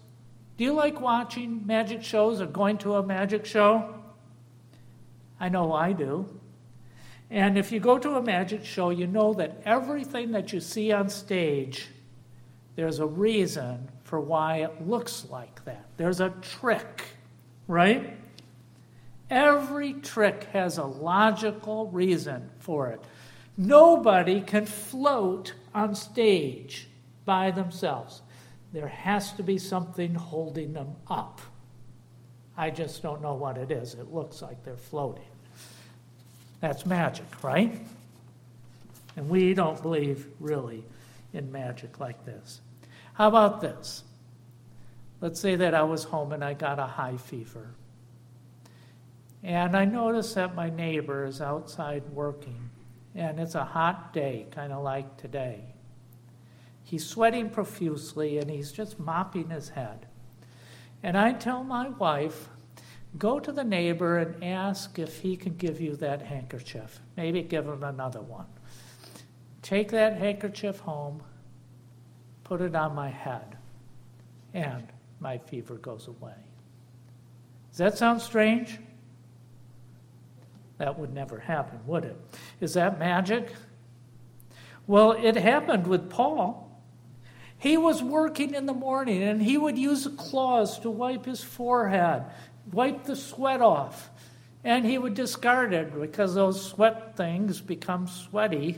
Do 0.57 0.65
you 0.65 0.73
like 0.73 1.01
watching 1.01 1.67
magic 1.67 2.03
shows 2.03 2.41
or 2.41 2.47
going 2.47 2.79
to 2.79 2.97
a 2.97 3.03
magic 3.03 3.47
show? 3.47 3.95
I 5.41 5.49
know 5.49 5.73
I 5.73 5.93
do. 5.93 6.39
And 7.31 7.57
if 7.57 7.73
you 7.73 7.81
go 7.81 7.99
to 7.99 8.17
a 8.17 8.23
magic 8.23 8.65
show, 8.65 8.91
you 8.91 9.07
know 9.07 9.33
that 9.35 9.63
everything 9.65 10.33
that 10.33 10.53
you 10.53 10.61
see 10.61 10.93
on 10.93 11.09
stage, 11.09 11.89
there's 12.77 12.99
a 12.99 13.07
reason 13.07 13.89
for 14.05 14.21
why 14.21 14.59
it 14.59 14.87
looks 14.87 15.27
like 15.31 15.65
that. 15.65 15.87
There's 15.97 16.21
a 16.21 16.31
trick, 16.43 17.05
right? 17.67 18.17
Every 19.31 19.95
trick 19.95 20.45
has 20.53 20.77
a 20.79 20.85
logical 20.85 21.87
reason 21.91 22.51
for 22.59 22.89
it. 22.89 23.01
Nobody 23.57 24.41
can 24.41 24.67
float 24.67 25.55
on 25.75 25.95
stage 25.95 26.89
by 27.25 27.51
themselves. 27.51 28.23
There 28.73 28.89
has 28.89 29.33
to 29.33 29.43
be 29.43 29.59
something 29.59 30.15
holding 30.15 30.73
them 30.73 30.97
up. 31.09 31.41
I 32.57 32.71
just 32.71 33.03
don't 33.03 33.23
know 33.23 33.35
what 33.35 33.59
it 33.59 33.71
is. 33.71 33.95
It 33.95 34.13
looks 34.13 34.43
like 34.43 34.63
they're 34.65 34.77
floating. 34.77 35.25
That's 36.61 36.87
magic, 36.87 37.43
right? 37.43 37.81
And 39.17 39.29
we 39.29 39.53
don't 39.53 39.81
believe 39.83 40.27
really 40.41 40.85
in 41.33 41.51
magic 41.51 42.01
like 42.01 42.25
this. 42.25 42.61
How 43.15 43.29
about 43.29 43.61
this? 43.61 44.05
Let's 45.21 45.41
say 45.41 45.57
that 45.57 45.75
I 45.75 45.83
was 45.83 46.05
home 46.05 46.33
and 46.33 46.45
I 46.45 46.55
got 46.55 46.79
a 46.79 46.87
high 46.87 47.17
fever. 47.17 47.69
And 49.43 49.77
I 49.77 49.85
notice 49.85 50.35
that 50.35 50.55
my 50.55 50.71
neighbor 50.71 51.25
is 51.25 51.41
outside 51.41 52.05
working, 52.11 52.71
and 53.15 53.39
it's 53.39 53.55
a 53.55 53.65
hot 53.65 54.13
day, 54.13 54.47
kind 54.51 54.73
of 54.73 54.83
like 54.83 55.17
today. 55.17 55.75
He's 56.83 57.07
sweating 57.07 57.51
profusely 57.51 58.39
and 58.39 58.51
he's 58.51 58.73
just 58.73 58.99
mopping 58.99 59.51
his 59.51 59.71
head. 59.71 60.07
And 61.03 61.17
I 61.17 61.33
tell 61.33 61.65
my 61.65 61.89
wife, 61.89 62.49
go 63.19 63.41
to 63.41 63.53
the 63.53 63.65
neighbor 63.65 64.19
and 64.19 64.43
ask 64.43 64.99
if 64.99 65.21
he 65.21 65.37
can 65.37 65.57
give 65.57 65.81
you 65.81 65.97
that 65.97 66.23
handkerchief. 66.23 67.01
Maybe 67.17 67.43
give 67.43 67.67
him 67.67 67.83
another 67.83 68.21
one. 68.21 68.47
Take 69.63 69.91
that 69.91 70.19
handkerchief 70.19 70.81
home, 70.81 71.23
put 72.45 72.61
it 72.61 72.75
on 72.75 72.95
my 72.95 73.11
head, 73.11 73.57
and 74.55 74.87
my 75.21 75.39
fever 75.39 75.77
goes 75.77 76.09
away. 76.09 76.35
Does 77.71 77.79
that 77.79 77.97
sound 77.97 78.21
strange? 78.21 78.79
That 80.83 80.99
would 80.99 81.15
never 81.15 81.39
happen, 81.39 81.79
would 81.87 82.05
it? 82.05 82.17
Is 82.61 82.75
that 82.75 82.99
magic? 82.99 83.53
Well, 84.89 85.13
it 85.13 85.37
happened 85.37 85.87
with 85.87 86.11
Paul. 86.11 86.83
He 87.57 87.77
was 87.77 88.03
working 88.03 88.53
in 88.53 88.67
the 88.67 88.73
morning 88.73 89.23
and 89.23 89.41
he 89.41 89.57
would 89.57 89.79
use 89.79 90.09
claws 90.17 90.81
to 90.81 90.91
wipe 90.91 91.25
his 91.25 91.41
forehead, 91.41 92.25
wipe 92.73 93.05
the 93.05 93.15
sweat 93.15 93.63
off, 93.63 94.11
and 94.65 94.85
he 94.85 94.99
would 94.99 95.15
discard 95.15 95.73
it 95.73 95.95
because 96.01 96.35
those 96.35 96.61
sweat 96.61 97.17
things 97.17 97.61
become 97.61 98.09
sweaty 98.09 98.77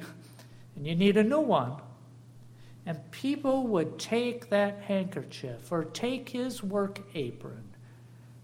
and 0.76 0.86
you 0.86 0.94
need 0.94 1.16
a 1.16 1.24
new 1.24 1.40
one. 1.40 1.72
And 2.84 2.98
people 3.12 3.66
would 3.68 3.98
take 3.98 4.50
that 4.50 4.82
handkerchief 4.82 5.72
or 5.72 5.84
take 5.84 6.28
his 6.28 6.62
work 6.62 7.00
apron, 7.14 7.64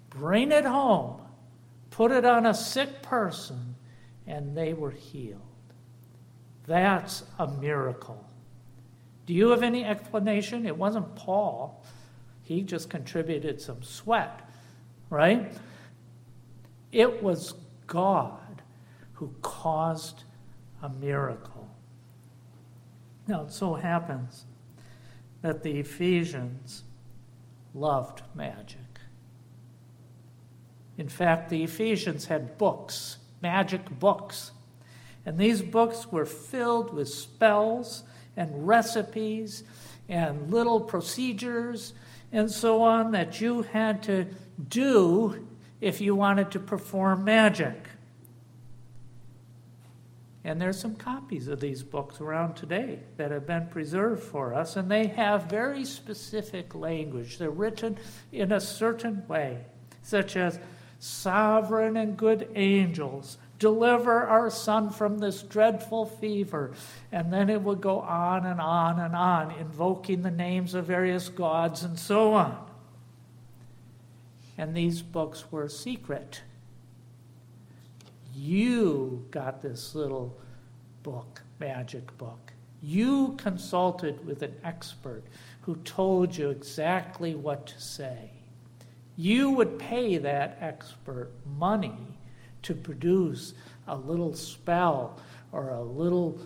bring 0.09 0.51
it 0.51 0.65
home, 0.65 1.21
put 2.01 2.13
it 2.13 2.25
on 2.25 2.47
a 2.47 2.55
sick 2.55 3.03
person, 3.03 3.75
and 4.27 4.57
they 4.57 4.73
were 4.73 4.91
healed. 4.91 5.43
That's 6.67 7.25
a 7.39 7.47
miracle. 7.47 8.27
Do 9.27 9.35
you 9.35 9.51
have 9.51 9.63
any 9.63 9.85
explanation? 9.85 10.65
It 10.65 10.75
wasn't 10.75 11.15
Paul. 11.15 11.85
He 12.43 12.63
just 12.63 12.89
contributed 12.89 13.61
some 13.61 13.83
sweat, 13.83 14.49
right? 15.11 15.53
It 16.91 17.23
was 17.23 17.53
God 17.87 18.63
who 19.13 19.35
caused 19.43 20.25
a 20.83 20.89
miracle. 20.89 21.69
Now, 23.29 23.43
it 23.43 23.53
so 23.53 23.75
happens 23.75 24.47
that 25.43 25.63
the 25.63 25.79
Ephesians 25.79 26.83
loved 27.75 28.23
magic. 28.35 28.90
In 31.01 31.09
fact, 31.09 31.49
the 31.49 31.65
Ephesians 31.65 32.27
had 32.27 32.59
books, 32.59 33.17
magic 33.41 33.89
books. 33.99 34.53
And 35.25 35.39
these 35.39 35.63
books 35.63 36.13
were 36.13 36.27
filled 36.27 36.93
with 36.93 37.09
spells 37.09 38.03
and 38.37 38.69
recipes 38.69 39.65
and 40.11 40.51
little 40.51 40.79
procedures 40.79 41.95
and 42.33 42.51
so 42.51 42.83
on 42.83 43.13
that 43.13 43.41
you 43.41 43.63
had 43.63 44.03
to 44.03 44.27
do 44.69 45.49
if 45.81 46.03
you 46.03 46.15
wanted 46.15 46.51
to 46.51 46.61
perform 46.61 47.25
magic. 47.25 47.89
And 50.45 50.61
there's 50.61 50.79
some 50.79 50.97
copies 50.97 51.49
of 51.49 51.61
these 51.61 51.83
books 51.83 52.21
around 52.21 52.57
today 52.57 52.99
that 53.17 53.31
have 53.31 53.47
been 53.47 53.69
preserved 53.69 54.23
for 54.23 54.53
us, 54.53 54.77
and 54.77 54.91
they 54.91 55.07
have 55.07 55.45
very 55.45 55.87
specific 55.87 56.75
language. 56.75 57.39
They're 57.39 57.49
written 57.49 57.97
in 58.33 58.53
a 58.53 58.61
certain 58.61 59.27
way, 59.29 59.65
such 60.03 60.37
as 60.37 60.59
sovereign 61.01 61.97
and 61.97 62.17
good 62.17 62.49
angels, 62.55 63.39
deliver 63.59 64.23
our 64.23 64.51
son 64.51 64.91
from 64.91 65.19
this 65.19 65.43
dreadful 65.43 66.07
fever. 66.07 66.73
And 67.11 67.33
then 67.33 67.51
it 67.51 67.63
would 67.63 67.81
go 67.81 68.01
on 68.01 68.47
and 68.47 68.61
on 68.61 69.01
and 69.01 69.17
on, 69.17 69.51
invoking 69.53 70.23
the 70.23 70.31
names 70.31 70.75
of 70.75 70.85
various 70.85 71.29
gods 71.29 71.83
and 71.83 71.99
so 71.99 72.35
on. 72.35 72.67
And 74.57 74.77
these 74.77 75.01
books 75.03 75.51
were 75.51 75.69
secret. 75.69 76.43
You 78.37 79.27
got 79.31 79.63
this 79.63 79.95
little 79.95 80.39
book, 81.03 81.43
magic 81.59 82.17
book. 82.19 82.53
You 82.83 83.35
consulted 83.39 84.27
with 84.27 84.43
an 84.43 84.55
expert 84.65 85.25
who 85.63 85.77
told 85.77 86.37
you 86.37 86.51
exactly 86.51 87.35
what 87.35 87.67
to 87.69 87.81
say. 87.81 88.31
You 89.21 89.51
would 89.51 89.79
pay 89.79 90.17
that 90.17 90.57
expert 90.63 91.31
money 91.45 92.17
to 92.63 92.75
produce 92.75 93.53
a 93.87 93.95
little 93.95 94.33
spell 94.33 95.21
or 95.53 95.73
a 95.73 95.83
little 95.83 96.39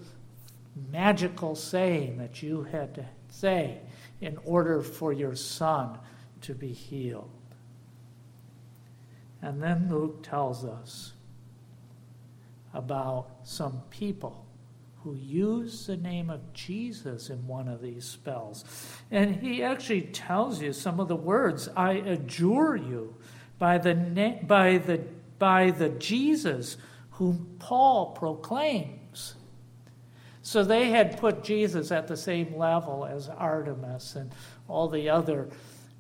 magical 0.90 1.54
saying 1.54 2.18
that 2.18 2.42
you 2.42 2.64
had 2.64 2.92
to 2.96 3.06
say 3.30 3.78
in 4.20 4.38
order 4.44 4.82
for 4.82 5.12
your 5.12 5.37
son 5.37 6.00
to 6.40 6.52
be 6.52 6.72
healed. 6.72 7.30
And 9.40 9.62
then 9.62 9.88
Luke 9.88 10.24
tells 10.24 10.64
us 10.64 11.12
about 12.72 13.28
some 13.44 13.82
people 13.88 14.43
who 15.04 15.14
use 15.14 15.86
the 15.86 15.96
name 15.96 16.30
of 16.30 16.52
Jesus 16.52 17.30
in 17.30 17.46
one 17.46 17.68
of 17.68 17.80
these 17.80 18.04
spells. 18.04 18.64
And 19.10 19.36
he 19.36 19.62
actually 19.62 20.02
tells 20.02 20.60
you 20.60 20.72
some 20.72 20.98
of 20.98 21.08
the 21.08 21.16
words 21.16 21.68
I 21.76 21.92
adjure 21.92 22.74
you 22.74 23.14
by 23.58 23.78
the, 23.78 23.94
na- 23.94 24.42
by 24.42 24.78
the 24.78 25.04
by 25.38 25.70
the 25.70 25.90
Jesus 25.90 26.76
whom 27.10 27.56
Paul 27.58 28.12
proclaims. 28.12 29.34
So 30.42 30.62
they 30.62 30.90
had 30.90 31.18
put 31.18 31.44
Jesus 31.44 31.90
at 31.90 32.06
the 32.06 32.16
same 32.16 32.56
level 32.56 33.06
as 33.06 33.28
Artemis 33.28 34.16
and 34.16 34.32
all 34.68 34.88
the 34.88 35.08
other 35.08 35.48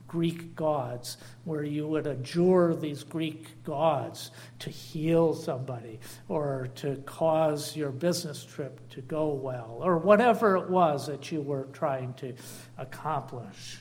Greek 0.06 0.54
gods, 0.54 1.16
where 1.44 1.64
you 1.64 1.86
would 1.88 2.06
adjure 2.06 2.74
these 2.74 3.02
Greek 3.02 3.62
gods 3.64 4.30
to 4.60 4.70
heal 4.70 5.34
somebody 5.34 5.98
or 6.28 6.68
to 6.76 6.96
cause 7.06 7.76
your 7.76 7.90
business 7.90 8.44
trip 8.44 8.88
to 8.90 9.00
go 9.00 9.28
well 9.28 9.78
or 9.80 9.98
whatever 9.98 10.56
it 10.56 10.70
was 10.70 11.06
that 11.06 11.32
you 11.32 11.40
were 11.40 11.64
trying 11.72 12.14
to 12.14 12.34
accomplish. 12.78 13.78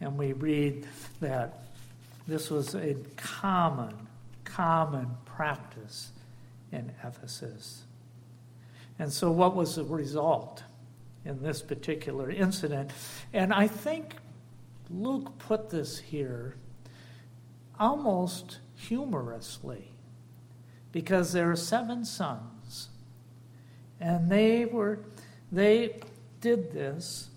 And 0.00 0.18
we 0.18 0.32
read 0.32 0.86
that 1.20 1.62
this 2.26 2.50
was 2.50 2.74
a 2.74 2.96
common, 3.16 3.94
common 4.44 5.16
practice 5.24 6.10
in 6.72 6.92
Ephesus. 7.04 7.84
And 8.98 9.12
so, 9.12 9.30
what 9.30 9.54
was 9.54 9.76
the 9.76 9.84
result 9.84 10.62
in 11.26 11.42
this 11.42 11.62
particular 11.62 12.30
incident? 12.30 12.90
And 13.32 13.52
I 13.52 13.66
think 13.66 14.14
Luke 14.90 15.38
put 15.38 15.70
this 15.70 15.98
here 15.98 16.56
almost 17.78 18.58
humorously 18.74 19.92
because 20.92 21.32
there 21.32 21.50
are 21.50 21.56
seven 21.56 22.04
sons 22.04 22.88
and 24.00 24.30
they 24.30 24.64
were 24.64 25.00
they 25.50 26.00
did 26.40 26.72
this 26.72 27.30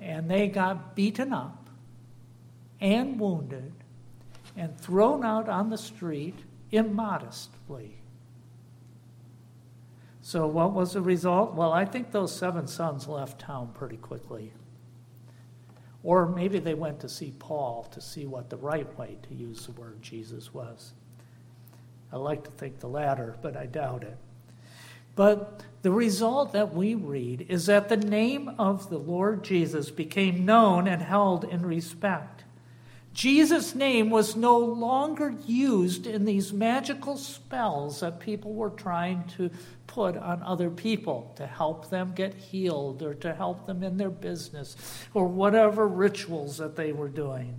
and 0.00 0.30
they 0.30 0.48
got 0.48 0.94
beaten 0.94 1.32
up 1.32 1.68
and 2.80 3.18
wounded 3.20 3.72
and 4.56 4.78
thrown 4.78 5.24
out 5.24 5.48
on 5.48 5.70
the 5.70 5.78
street 5.78 6.36
immodestly. 6.72 7.99
So, 10.30 10.46
what 10.46 10.74
was 10.74 10.92
the 10.92 11.00
result? 11.00 11.54
Well, 11.54 11.72
I 11.72 11.84
think 11.84 12.12
those 12.12 12.32
seven 12.32 12.68
sons 12.68 13.08
left 13.08 13.40
town 13.40 13.72
pretty 13.74 13.96
quickly. 13.96 14.52
Or 16.04 16.24
maybe 16.24 16.60
they 16.60 16.74
went 16.74 17.00
to 17.00 17.08
see 17.08 17.34
Paul 17.36 17.88
to 17.90 18.00
see 18.00 18.26
what 18.26 18.48
the 18.48 18.56
right 18.56 18.96
way 18.96 19.18
to 19.28 19.34
use 19.34 19.66
the 19.66 19.72
word 19.72 20.00
Jesus 20.00 20.54
was. 20.54 20.92
I 22.12 22.16
like 22.18 22.44
to 22.44 22.50
think 22.52 22.78
the 22.78 22.86
latter, 22.86 23.38
but 23.42 23.56
I 23.56 23.66
doubt 23.66 24.04
it. 24.04 24.16
But 25.16 25.64
the 25.82 25.90
result 25.90 26.52
that 26.52 26.72
we 26.72 26.94
read 26.94 27.46
is 27.48 27.66
that 27.66 27.88
the 27.88 27.96
name 27.96 28.52
of 28.56 28.88
the 28.88 28.98
Lord 28.98 29.42
Jesus 29.42 29.90
became 29.90 30.44
known 30.44 30.86
and 30.86 31.02
held 31.02 31.42
in 31.42 31.66
respect. 31.66 32.44
Jesus' 33.12 33.74
name 33.74 34.08
was 34.10 34.36
no 34.36 34.56
longer 34.56 35.34
used 35.44 36.06
in 36.06 36.24
these 36.24 36.52
magical 36.52 37.16
spells 37.16 38.00
that 38.00 38.20
people 38.20 38.54
were 38.54 38.70
trying 38.70 39.24
to 39.36 39.50
put 39.90 40.16
on 40.16 40.40
other 40.44 40.70
people 40.70 41.32
to 41.34 41.44
help 41.44 41.90
them 41.90 42.12
get 42.14 42.32
healed 42.32 43.02
or 43.02 43.12
to 43.12 43.34
help 43.34 43.66
them 43.66 43.82
in 43.82 43.96
their 43.96 44.08
business 44.08 44.76
or 45.14 45.26
whatever 45.26 45.88
rituals 45.88 46.58
that 46.58 46.76
they 46.76 46.92
were 46.92 47.08
doing. 47.08 47.58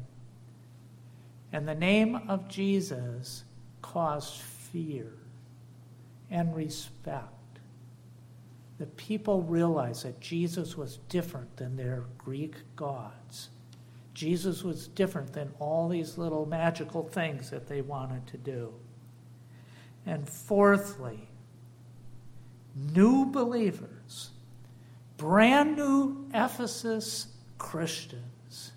And 1.51 1.67
the 1.67 1.75
name 1.75 2.15
of 2.29 2.47
Jesus 2.47 3.43
caused 3.81 4.41
fear 4.41 5.11
and 6.29 6.55
respect. 6.55 7.27
The 8.77 8.85
people 8.85 9.41
realized 9.41 10.05
that 10.05 10.21
Jesus 10.21 10.77
was 10.77 10.99
different 11.09 11.57
than 11.57 11.75
their 11.75 12.05
Greek 12.17 12.55
gods. 12.77 13.49
Jesus 14.13 14.63
was 14.63 14.87
different 14.87 15.33
than 15.33 15.51
all 15.59 15.89
these 15.89 16.17
little 16.17 16.45
magical 16.45 17.03
things 17.03 17.49
that 17.49 17.67
they 17.67 17.81
wanted 17.81 18.25
to 18.27 18.37
do. 18.37 18.73
And 20.05 20.27
fourthly, 20.29 21.27
new 22.75 23.25
believers, 23.25 24.31
brand 25.17 25.75
new 25.75 26.27
Ephesus 26.33 27.27
Christians, 27.57 28.71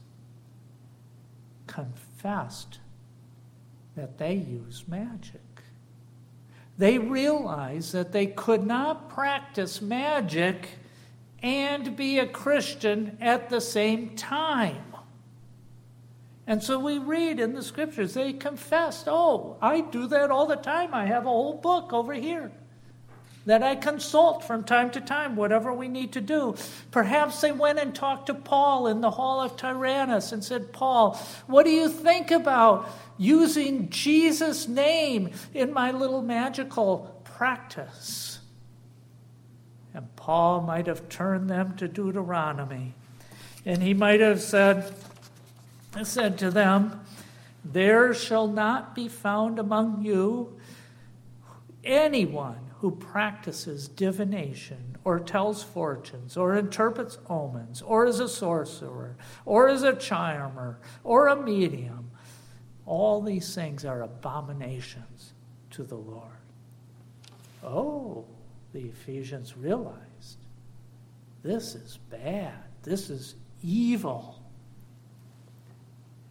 confessed 1.66 2.78
that 3.96 4.18
they 4.18 4.35
use 4.35 4.85
magic. 4.88 5.40
They 6.76 6.98
realized 6.98 7.92
that 7.92 8.12
they 8.12 8.26
could 8.26 8.66
not 8.66 9.09
practice 9.09 9.80
magic 9.80 10.68
and 11.42 11.96
be 11.96 12.18
a 12.18 12.26
Christian 12.26 13.16
at 13.20 13.48
the 13.48 13.61
same 13.61 14.16
time. 14.16 14.83
And 16.46 16.62
so 16.62 16.78
we 16.78 16.98
read 16.98 17.40
in 17.40 17.54
the 17.54 17.62
scriptures, 17.62 18.14
they 18.14 18.33
confessed, 18.33 19.07
Oh, 19.09 19.57
I 19.62 19.80
do 19.80 20.07
that 20.09 20.30
all 20.30 20.46
the 20.46 20.57
time. 20.57 20.92
I 20.92 21.07
have 21.07 21.26
a 21.26 21.30
whole 21.30 21.54
book 21.54 21.92
over 21.92 22.12
here 22.12 22.50
that 23.46 23.62
I 23.62 23.76
consult 23.76 24.44
from 24.44 24.64
time 24.64 24.90
to 24.92 25.00
time, 25.00 25.37
whatever 25.37 25.72
we 25.72 25.88
need 25.88 26.12
to 26.12 26.20
do. 26.20 26.57
Perhaps 26.90 27.40
they 27.40 27.52
went 27.52 27.78
and 27.78 27.94
talked 27.94 28.26
to 28.26 28.35
Paul 28.35 28.87
in 28.87 29.00
the 29.00 29.11
hall 29.11 29.40
of 29.40 29.57
Tyrannus 29.57 30.33
and 30.33 30.42
said, 30.42 30.72
Paul, 30.72 31.16
what 31.46 31.64
do 31.64 31.70
you 31.70 31.88
think 31.88 32.30
about 32.30 32.90
using 33.18 33.90
Jesus' 33.90 34.66
name 34.66 35.30
in 35.52 35.72
my 35.72 35.90
little 35.90 36.22
magical 36.22 37.20
practice? 37.24 38.38
And 39.92 40.14
Paul 40.16 40.62
might 40.62 40.87
have 40.87 41.09
turned 41.09 41.50
them 41.50 41.76
to 41.76 41.87
Deuteronomy. 41.87 42.94
And 43.66 43.83
he 43.83 43.94
might 43.94 44.20
have 44.20 44.40
said, 44.40 44.94
said 46.02 46.38
to 46.38 46.50
them, 46.50 47.00
There 47.64 48.12
shall 48.14 48.48
not 48.48 48.94
be 48.94 49.09
found 49.09 49.59
among 49.59 50.02
you 50.02 50.59
anyone 51.85 52.59
who 52.85 52.90
practices 52.90 53.88
divination 53.88 54.94
or 55.05 55.18
tells 55.18 55.62
fortunes 55.62 56.37
or 56.37 56.55
interprets 56.55 57.16
omens 57.31 57.81
or 57.81 58.05
is 58.05 58.20
a 58.20 58.29
sorcerer 58.29 59.16
or 59.47 59.70
is 59.70 59.83
a 59.83 59.97
charmer 59.97 60.79
or 61.03 61.29
a 61.29 61.42
medium. 61.42 62.11
All 62.85 63.23
these 63.23 63.55
things 63.55 63.87
are 63.87 64.03
abominations 64.03 65.33
to 65.70 65.83
the 65.83 65.94
Lord. 65.94 66.37
Oh, 67.62 68.27
the 68.75 68.83
Ephesians 68.83 69.57
realized 69.57 70.44
this 71.42 71.75
is 71.75 71.99
bad. 72.11 72.64
This 72.83 73.09
is 73.09 73.35
evil. 73.62 74.42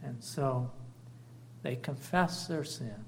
And 0.04 0.24
so 0.24 0.70
they 1.64 1.78
confess 1.78 2.46
their 2.46 2.64
sin 2.64 3.04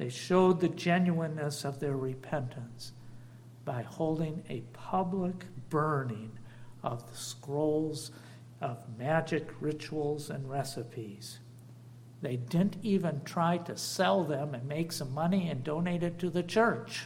they 0.00 0.08
showed 0.08 0.60
the 0.60 0.68
genuineness 0.70 1.62
of 1.62 1.78
their 1.78 1.94
repentance 1.94 2.92
by 3.66 3.82
holding 3.82 4.42
a 4.48 4.62
public 4.72 5.44
burning 5.68 6.38
of 6.82 7.06
the 7.10 7.18
scrolls 7.18 8.10
of 8.62 8.78
magic 8.96 9.50
rituals 9.60 10.30
and 10.30 10.48
recipes. 10.48 11.40
They 12.22 12.36
didn't 12.36 12.78
even 12.82 13.20
try 13.26 13.58
to 13.58 13.76
sell 13.76 14.24
them 14.24 14.54
and 14.54 14.66
make 14.66 14.90
some 14.90 15.12
money 15.12 15.50
and 15.50 15.62
donate 15.62 16.02
it 16.02 16.18
to 16.20 16.30
the 16.30 16.42
church. 16.42 17.04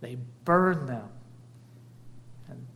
They 0.00 0.16
burned 0.46 0.88
them. 0.88 1.10
And, 2.48 2.66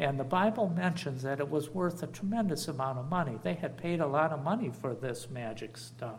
and 0.00 0.18
the 0.18 0.24
Bible 0.24 0.68
mentions 0.68 1.22
that 1.22 1.38
it 1.38 1.48
was 1.48 1.70
worth 1.70 2.02
a 2.02 2.08
tremendous 2.08 2.66
amount 2.66 2.98
of 2.98 3.08
money. 3.08 3.38
They 3.40 3.54
had 3.54 3.76
paid 3.76 4.00
a 4.00 4.06
lot 4.08 4.32
of 4.32 4.42
money 4.42 4.72
for 4.80 4.96
this 4.96 5.30
magic 5.30 5.76
stuff. 5.76 6.18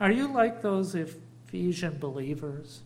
Are 0.00 0.10
you 0.10 0.28
like 0.28 0.62
those 0.62 0.94
Ephesian 0.94 1.98
believers? 1.98 2.80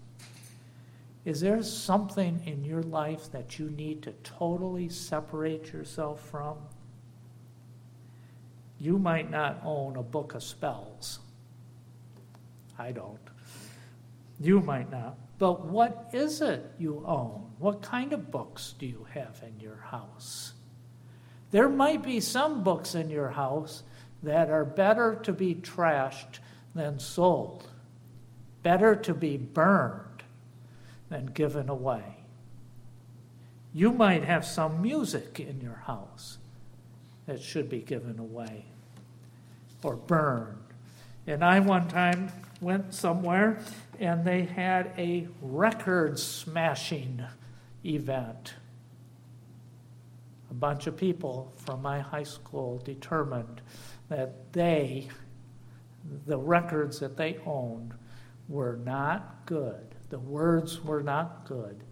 Is 1.25 1.41
there 1.41 1.63
something 1.63 2.43
in 2.45 2.65
your 2.65 2.83
life 2.83 3.31
that 3.31 3.59
you 3.59 3.71
need 3.71 4.03
to 4.03 4.13
totally 4.25 4.89
separate 4.89 5.73
yourself 5.73 6.21
from? 6.29 6.57
You 8.81 8.99
might 8.99 9.31
not 9.31 9.61
own 9.65 9.97
a 9.97 10.03
book 10.03 10.35
of 10.35 10.43
spells. 10.43 11.21
I 12.79 12.91
don't. 12.91 13.21
You 14.41 14.61
might 14.61 14.91
not. 14.91 15.17
But 15.39 15.65
what 15.67 16.11
is 16.13 16.41
it 16.41 16.73
you 16.79 17.05
own? 17.07 17.53
What 17.59 17.81
kind 17.81 18.13
of 18.13 18.33
books 18.33 18.75
do 18.79 18.87
you 18.87 19.07
have 19.15 19.41
in 19.47 19.61
your 19.61 19.77
house? 19.77 20.53
There 21.53 21.69
might 21.69 22.03
be 22.03 22.19
some 22.19 22.65
books 22.65 22.97
in 22.97 23.09
your 23.09 23.31
house 23.31 23.85
that 24.25 24.51
are 24.51 24.65
better 24.65 25.15
to 25.23 25.33
be 25.33 25.55
trashed 25.55 26.41
than 26.75 26.99
sold. 26.99 27.69
Better 28.63 28.95
to 28.97 29.15
be 29.15 29.37
burned 29.37 30.23
than 31.09 31.27
given 31.27 31.69
away. 31.69 32.17
You 33.73 33.93
might 33.93 34.25
have 34.25 34.45
some 34.45 34.81
music 34.81 35.41
in 35.41 35.61
your 35.61 35.83
house 35.87 36.39
that 37.27 37.43
should 37.43 37.69
be 37.69 37.81
given 37.81 38.19
away 38.19 38.65
or 39.83 39.97
burned. 39.97 40.59
And 41.27 41.45
I 41.45 41.61
one 41.61 41.89
time 41.89 42.31
went 42.61 42.95
somewhere 42.95 43.61
and 43.99 44.25
they 44.25 44.43
had 44.43 44.93
a 44.99 45.29
record 45.41 46.19
smashing 46.19 47.23
event. 47.85 48.55
A 50.51 50.55
bunch 50.55 50.87
of 50.87 50.97
people 50.97 51.53
from 51.57 51.83
my 51.83 52.01
high 52.01 52.23
school 52.23 52.79
determined 52.79 53.61
that 54.09 54.53
they 54.53 55.09
the 56.27 56.39
records 56.39 57.01
that 57.01 57.17
they 57.17 57.39
owned 57.47 57.95
were 58.49 58.79
not 58.85 59.47
good. 59.47 59.95
The 60.11 60.19
words 60.19 60.83
were 60.85 61.03
not 61.03 61.47
good. 61.47 61.83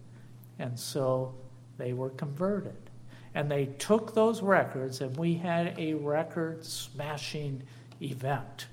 And 0.59 0.79
so 0.79 1.35
they 1.77 1.93
were 1.93 2.11
converted. 2.11 2.89
And 3.35 3.49
they 3.49 3.65
took 3.65 4.13
those 4.13 4.41
records, 4.41 5.01
and 5.01 5.17
we 5.17 5.33
had 5.33 5.77
a 5.79 5.95
record 5.95 6.63
smashing 6.63 7.63
event, 8.01 8.67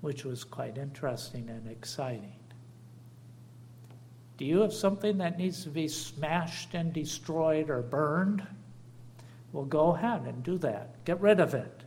which 0.00 0.24
was 0.24 0.44
quite 0.44 0.78
interesting 0.78 1.48
and 1.48 1.68
exciting. 1.68 2.32
Do 4.36 4.44
you 4.44 4.60
have 4.60 4.72
something 4.72 5.18
that 5.18 5.38
needs 5.38 5.64
to 5.64 5.70
be 5.70 5.88
smashed 5.88 6.74
and 6.74 6.92
destroyed 6.92 7.70
or 7.70 7.82
burned? 7.82 8.46
Well, 9.52 9.64
go 9.64 9.94
ahead 9.94 10.22
and 10.22 10.42
do 10.42 10.58
that. 10.58 11.04
Get 11.04 11.20
rid 11.20 11.40
of 11.40 11.54
it. 11.54 11.82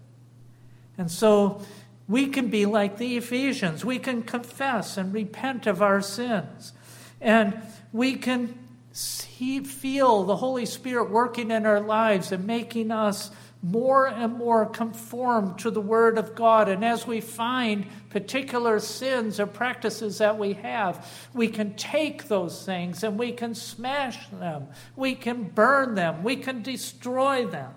And 0.98 1.10
so 1.10 1.62
we 2.10 2.28
can 2.28 2.48
be 2.48 2.66
like 2.66 2.98
the 2.98 3.16
Ephesians. 3.16 3.86
We 3.86 4.00
can 4.00 4.24
confess 4.24 4.98
and 4.98 5.14
repent 5.14 5.68
of 5.68 5.82
our 5.82 6.02
sins. 6.02 6.74
And 7.22 7.62
we 7.94 8.16
can 8.16 8.58
see, 8.92 9.60
feel 9.60 10.24
the 10.24 10.36
Holy 10.36 10.66
Spirit 10.66 11.12
working 11.12 11.52
in 11.52 11.68
our 11.68 11.80
lives 11.80 12.32
and 12.32 12.48
making 12.48 12.90
us 12.90 13.30
more 13.62 14.08
and 14.08 14.34
more 14.34 14.66
conformed 14.66 15.60
to 15.60 15.70
the 15.70 15.82
Word 15.82 16.18
of 16.18 16.34
God. 16.34 16.68
And 16.68 16.84
as 16.84 17.06
we 17.06 17.22
find 17.22 17.86
particular 18.10 18.80
sins 18.80 19.40
or 19.40 19.46
practices 19.46 20.18
that 20.18 20.40
we 20.40 20.54
have, 20.54 21.06
we 21.34 21.48
can 21.48 21.76
take 21.76 22.28
those 22.28 22.66
things 22.66 23.04
and 23.04 23.20
we 23.20 23.34
can 23.34 23.54
smash 23.54 24.28
them, 24.30 24.68
we 24.96 25.14
can 25.14 25.44
burn 25.44 25.94
them, 25.94 26.24
we 26.24 26.38
can 26.38 26.64
destroy 26.64 27.46
them. 27.46 27.74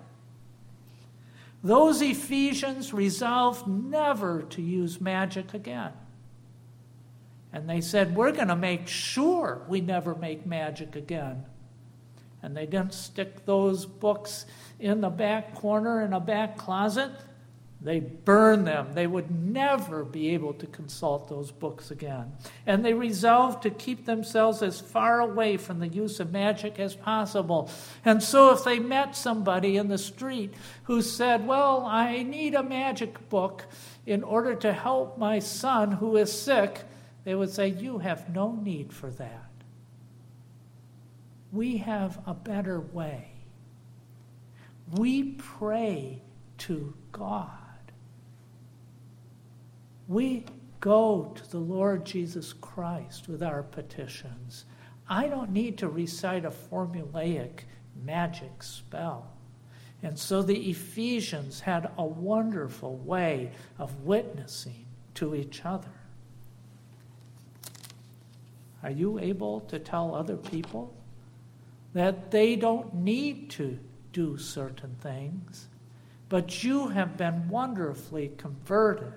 Those 1.63 2.01
Ephesians 2.01 2.93
resolved 2.93 3.67
never 3.67 4.41
to 4.49 4.61
use 4.61 4.99
magic 4.99 5.53
again. 5.53 5.93
And 7.53 7.69
they 7.69 7.79
said, 7.79 8.15
We're 8.15 8.33
going 8.33 8.49
to 8.49 8.55
make 8.55 8.87
sure 8.87 9.61
we 9.69 9.79
never 9.79 10.13
make 10.13 10.45
magic 10.45 10.97
again. 10.97 11.45
And 12.41 12.57
they 12.57 12.65
didn't 12.65 12.93
stick 12.93 13.45
those 13.45 13.85
books 13.85 14.45
in 14.79 14.99
the 14.99 15.09
back 15.09 15.55
corner 15.55 16.03
in 16.03 16.11
a 16.11 16.19
back 16.19 16.57
closet. 16.57 17.11
They 17.83 17.99
burn 17.99 18.63
them. 18.63 18.93
They 18.93 19.07
would 19.07 19.29
never 19.29 20.05
be 20.05 20.29
able 20.29 20.53
to 20.53 20.67
consult 20.67 21.27
those 21.27 21.51
books 21.51 21.91
again. 21.91 22.31
And 22.65 22.83
they 22.83 22.93
resolved 22.93 23.63
to 23.63 23.69
keep 23.69 24.05
themselves 24.05 24.63
as 24.63 24.79
far 24.79 25.19
away 25.19 25.57
from 25.57 25.79
the 25.79 25.89
use 25.89 26.21
of 26.21 26.31
magic 26.31 26.79
as 26.79 26.95
possible. 26.95 27.69
And 28.05 28.23
so, 28.23 28.53
if 28.53 28.63
they 28.63 28.79
met 28.79 29.17
somebody 29.17 29.75
in 29.75 29.89
the 29.89 29.97
street 29.97 30.53
who 30.83 31.01
said, 31.01 31.45
Well, 31.45 31.85
I 31.85 32.23
need 32.23 32.55
a 32.55 32.63
magic 32.63 33.27
book 33.27 33.65
in 34.05 34.23
order 34.23 34.55
to 34.55 34.71
help 34.71 35.17
my 35.17 35.39
son 35.39 35.91
who 35.91 36.15
is 36.15 36.31
sick, 36.31 36.83
they 37.25 37.35
would 37.35 37.49
say, 37.49 37.67
You 37.67 37.97
have 37.97 38.33
no 38.33 38.55
need 38.55 38.93
for 38.93 39.09
that. 39.11 39.49
We 41.51 41.77
have 41.77 42.17
a 42.25 42.33
better 42.33 42.79
way. 42.79 43.27
We 44.89 45.33
pray 45.33 46.21
to 46.59 46.93
God 47.11 47.62
We 50.13 50.45
go 50.79 51.31
to 51.33 51.49
the 51.49 51.57
Lord 51.57 52.05
Jesus 52.05 52.53
Christ 52.53 53.27
with 53.27 53.41
our 53.41 53.63
petitions. 53.63 54.65
I 55.09 55.27
don't 55.27 55.49
need 55.49 55.79
to 55.79 55.89
recite 55.89 56.45
a 56.45 56.51
formulaic 56.51 57.61
magic 58.05 58.61
spell. 58.61 59.31
And 60.03 60.19
so 60.19 60.43
the 60.43 60.69
Ephesians 60.69 61.61
had 61.61 61.89
a 61.97 62.05
wonderful 62.05 62.97
way 62.97 63.53
of 63.79 64.01
witnessing 64.01 64.85
to 65.15 65.33
each 65.33 65.65
other. 65.65 65.89
Are 68.83 68.91
you 68.91 69.17
able 69.17 69.61
to 69.61 69.79
tell 69.79 70.13
other 70.13 70.37
people 70.37 70.93
that 71.93 72.29
they 72.29 72.55
don't 72.55 72.93
need 72.93 73.49
to 73.51 73.79
do 74.11 74.37
certain 74.37 74.95
things, 75.01 75.69
but 76.29 76.63
you 76.63 76.89
have 76.89 77.17
been 77.17 77.49
wonderfully 77.49 78.31
converted, 78.37 79.13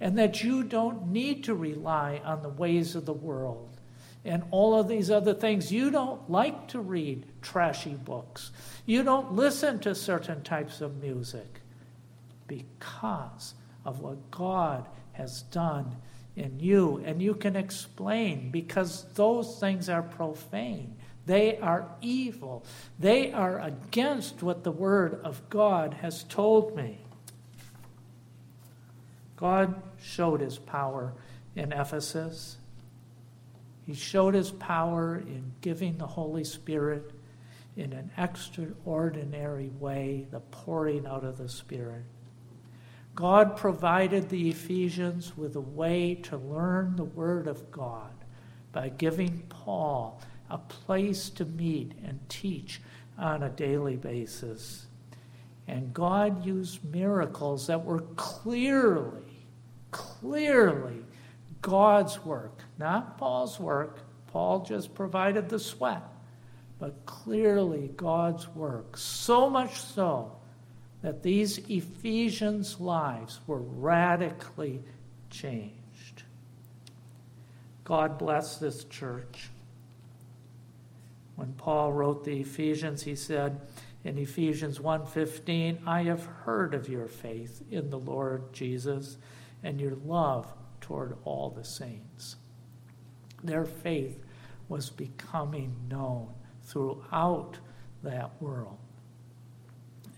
and 0.00 0.18
that 0.18 0.42
you 0.42 0.62
don't 0.62 1.08
need 1.08 1.44
to 1.44 1.54
rely 1.54 2.20
on 2.24 2.42
the 2.42 2.48
ways 2.48 2.94
of 2.94 3.06
the 3.06 3.12
world 3.12 3.68
and 4.24 4.42
all 4.50 4.78
of 4.78 4.88
these 4.88 5.10
other 5.10 5.34
things? 5.34 5.72
You 5.72 5.90
don't 5.90 6.30
like 6.30 6.68
to 6.68 6.80
read 6.80 7.26
trashy 7.42 7.94
books, 7.94 8.50
you 8.86 9.02
don't 9.02 9.32
listen 9.32 9.78
to 9.80 9.94
certain 9.94 10.42
types 10.42 10.80
of 10.80 11.02
music 11.02 11.60
because 12.46 13.54
of 13.84 14.00
what 14.00 14.30
God 14.30 14.86
has 15.12 15.42
done 15.42 15.96
in 16.36 16.58
you. 16.60 17.02
And 17.04 17.20
you 17.20 17.34
can 17.34 17.56
explain 17.56 18.50
because 18.50 19.04
those 19.14 19.58
things 19.58 19.88
are 19.88 20.02
profane. 20.02 20.96
They 21.26 21.58
are 21.58 21.86
evil. 22.00 22.64
They 22.98 23.32
are 23.32 23.60
against 23.60 24.42
what 24.42 24.64
the 24.64 24.72
Word 24.72 25.20
of 25.24 25.46
God 25.50 25.94
has 25.94 26.22
told 26.24 26.74
me. 26.74 27.00
God 29.38 29.80
showed 30.02 30.40
his 30.40 30.58
power 30.58 31.14
in 31.54 31.72
Ephesus. 31.72 32.56
He 33.86 33.94
showed 33.94 34.34
his 34.34 34.50
power 34.50 35.16
in 35.16 35.52
giving 35.60 35.96
the 35.96 36.08
Holy 36.08 36.42
Spirit 36.42 37.12
in 37.76 37.92
an 37.92 38.10
extraordinary 38.18 39.70
way, 39.78 40.26
the 40.32 40.40
pouring 40.40 41.06
out 41.06 41.22
of 41.22 41.38
the 41.38 41.48
Spirit. 41.48 42.02
God 43.14 43.56
provided 43.56 44.28
the 44.28 44.50
Ephesians 44.50 45.36
with 45.36 45.54
a 45.54 45.60
way 45.60 46.16
to 46.24 46.36
learn 46.36 46.96
the 46.96 47.04
Word 47.04 47.46
of 47.46 47.70
God 47.70 48.12
by 48.72 48.88
giving 48.88 49.44
Paul 49.48 50.20
a 50.50 50.58
place 50.58 51.30
to 51.30 51.44
meet 51.44 51.92
and 52.04 52.18
teach 52.28 52.80
on 53.16 53.44
a 53.44 53.50
daily 53.50 53.96
basis. 53.96 54.86
And 55.68 55.94
God 55.94 56.44
used 56.44 56.84
miracles 56.84 57.68
that 57.68 57.84
were 57.84 58.00
clearly, 58.16 59.27
clearly 59.90 61.04
God's 61.62 62.24
work, 62.24 62.62
not 62.78 63.18
Paul's 63.18 63.58
work. 63.58 64.00
Paul 64.28 64.64
just 64.64 64.94
provided 64.94 65.48
the 65.48 65.58
sweat, 65.58 66.02
but 66.78 67.06
clearly 67.06 67.90
God's 67.96 68.48
work. 68.48 68.96
So 68.96 69.48
much 69.48 69.80
so 69.80 70.32
that 71.02 71.22
these 71.22 71.58
Ephesians' 71.70 72.80
lives 72.80 73.40
were 73.46 73.60
radically 73.60 74.82
changed. 75.30 76.24
God 77.84 78.18
bless 78.18 78.58
this 78.58 78.84
church. 78.84 79.48
When 81.36 81.52
Paul 81.54 81.92
wrote 81.92 82.24
the 82.24 82.40
Ephesians, 82.40 83.02
he 83.02 83.14
said 83.14 83.60
in 84.04 84.18
Ephesians 84.18 84.80
1:15, 84.80 85.78
"I 85.86 86.02
have 86.02 86.24
heard 86.24 86.74
of 86.74 86.88
your 86.88 87.06
faith 87.06 87.62
in 87.70 87.90
the 87.90 87.98
Lord 87.98 88.52
Jesus 88.52 89.18
and 89.62 89.80
your 89.80 89.96
love 89.96 90.54
toward 90.80 91.16
all 91.24 91.50
the 91.50 91.64
saints." 91.64 92.36
Their 93.42 93.64
faith 93.64 94.24
was 94.68 94.90
becoming 94.90 95.74
known 95.88 96.34
throughout 96.62 97.58
that 98.02 98.40
world. 98.40 98.78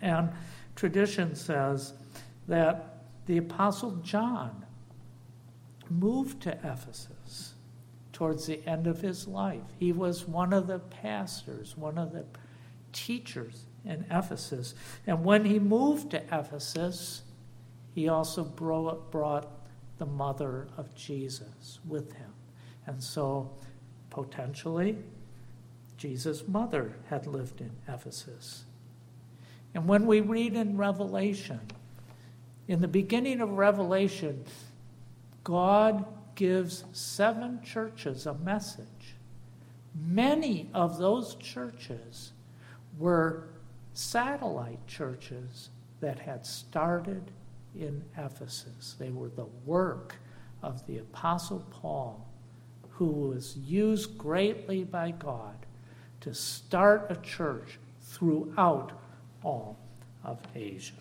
And 0.00 0.32
tradition 0.74 1.34
says 1.34 1.94
that 2.48 3.04
the 3.26 3.36
Apostle 3.36 3.96
John 3.96 4.64
moved 5.88 6.40
to 6.42 6.52
Ephesus 6.52 7.54
towards 8.12 8.46
the 8.46 8.66
end 8.66 8.86
of 8.86 9.00
his 9.00 9.28
life. 9.28 9.74
He 9.78 9.92
was 9.92 10.26
one 10.26 10.52
of 10.52 10.66
the 10.66 10.78
pastors, 10.78 11.76
one 11.76 11.98
of 11.98 12.12
the 12.12 12.24
teachers 12.92 13.66
in 13.84 14.04
Ephesus. 14.10 14.74
And 15.06 15.24
when 15.24 15.44
he 15.44 15.58
moved 15.58 16.10
to 16.10 16.22
Ephesus, 16.24 17.22
he 17.94 18.08
also 18.08 18.44
brought 18.44 19.48
the 19.98 20.06
mother 20.06 20.68
of 20.76 20.94
Jesus 20.94 21.80
with 21.86 22.12
him. 22.12 22.32
And 22.86 23.02
so, 23.02 23.50
potentially, 24.08 24.96
Jesus' 25.96 26.48
mother 26.48 26.96
had 27.08 27.26
lived 27.26 27.60
in 27.60 27.70
Ephesus. 27.86 28.64
And 29.74 29.86
when 29.86 30.06
we 30.06 30.20
read 30.20 30.54
in 30.54 30.76
Revelation, 30.76 31.60
in 32.66 32.80
the 32.80 32.88
beginning 32.88 33.40
of 33.40 33.50
Revelation, 33.50 34.44
God 35.44 36.04
gives 36.34 36.84
seven 36.92 37.60
churches 37.62 38.26
a 38.26 38.34
message. 38.34 39.16
Many 39.94 40.70
of 40.72 40.98
those 40.98 41.34
churches 41.34 42.32
were 42.98 43.48
satellite 43.92 44.86
churches 44.86 45.70
that 46.00 46.18
had 46.18 46.46
started 46.46 47.30
in 47.78 48.02
Ephesus. 48.16 48.96
They 48.98 49.10
were 49.10 49.28
the 49.28 49.46
work 49.64 50.16
of 50.62 50.86
the 50.86 50.98
Apostle 50.98 51.66
Paul, 51.70 52.28
who 52.90 53.06
was 53.06 53.56
used 53.56 54.18
greatly 54.18 54.84
by 54.84 55.12
God 55.12 55.54
to 56.20 56.34
start 56.34 57.06
a 57.10 57.16
church 57.16 57.78
throughout 58.00 58.92
all 59.42 59.78
of 60.24 60.38
Asia. 60.54 60.92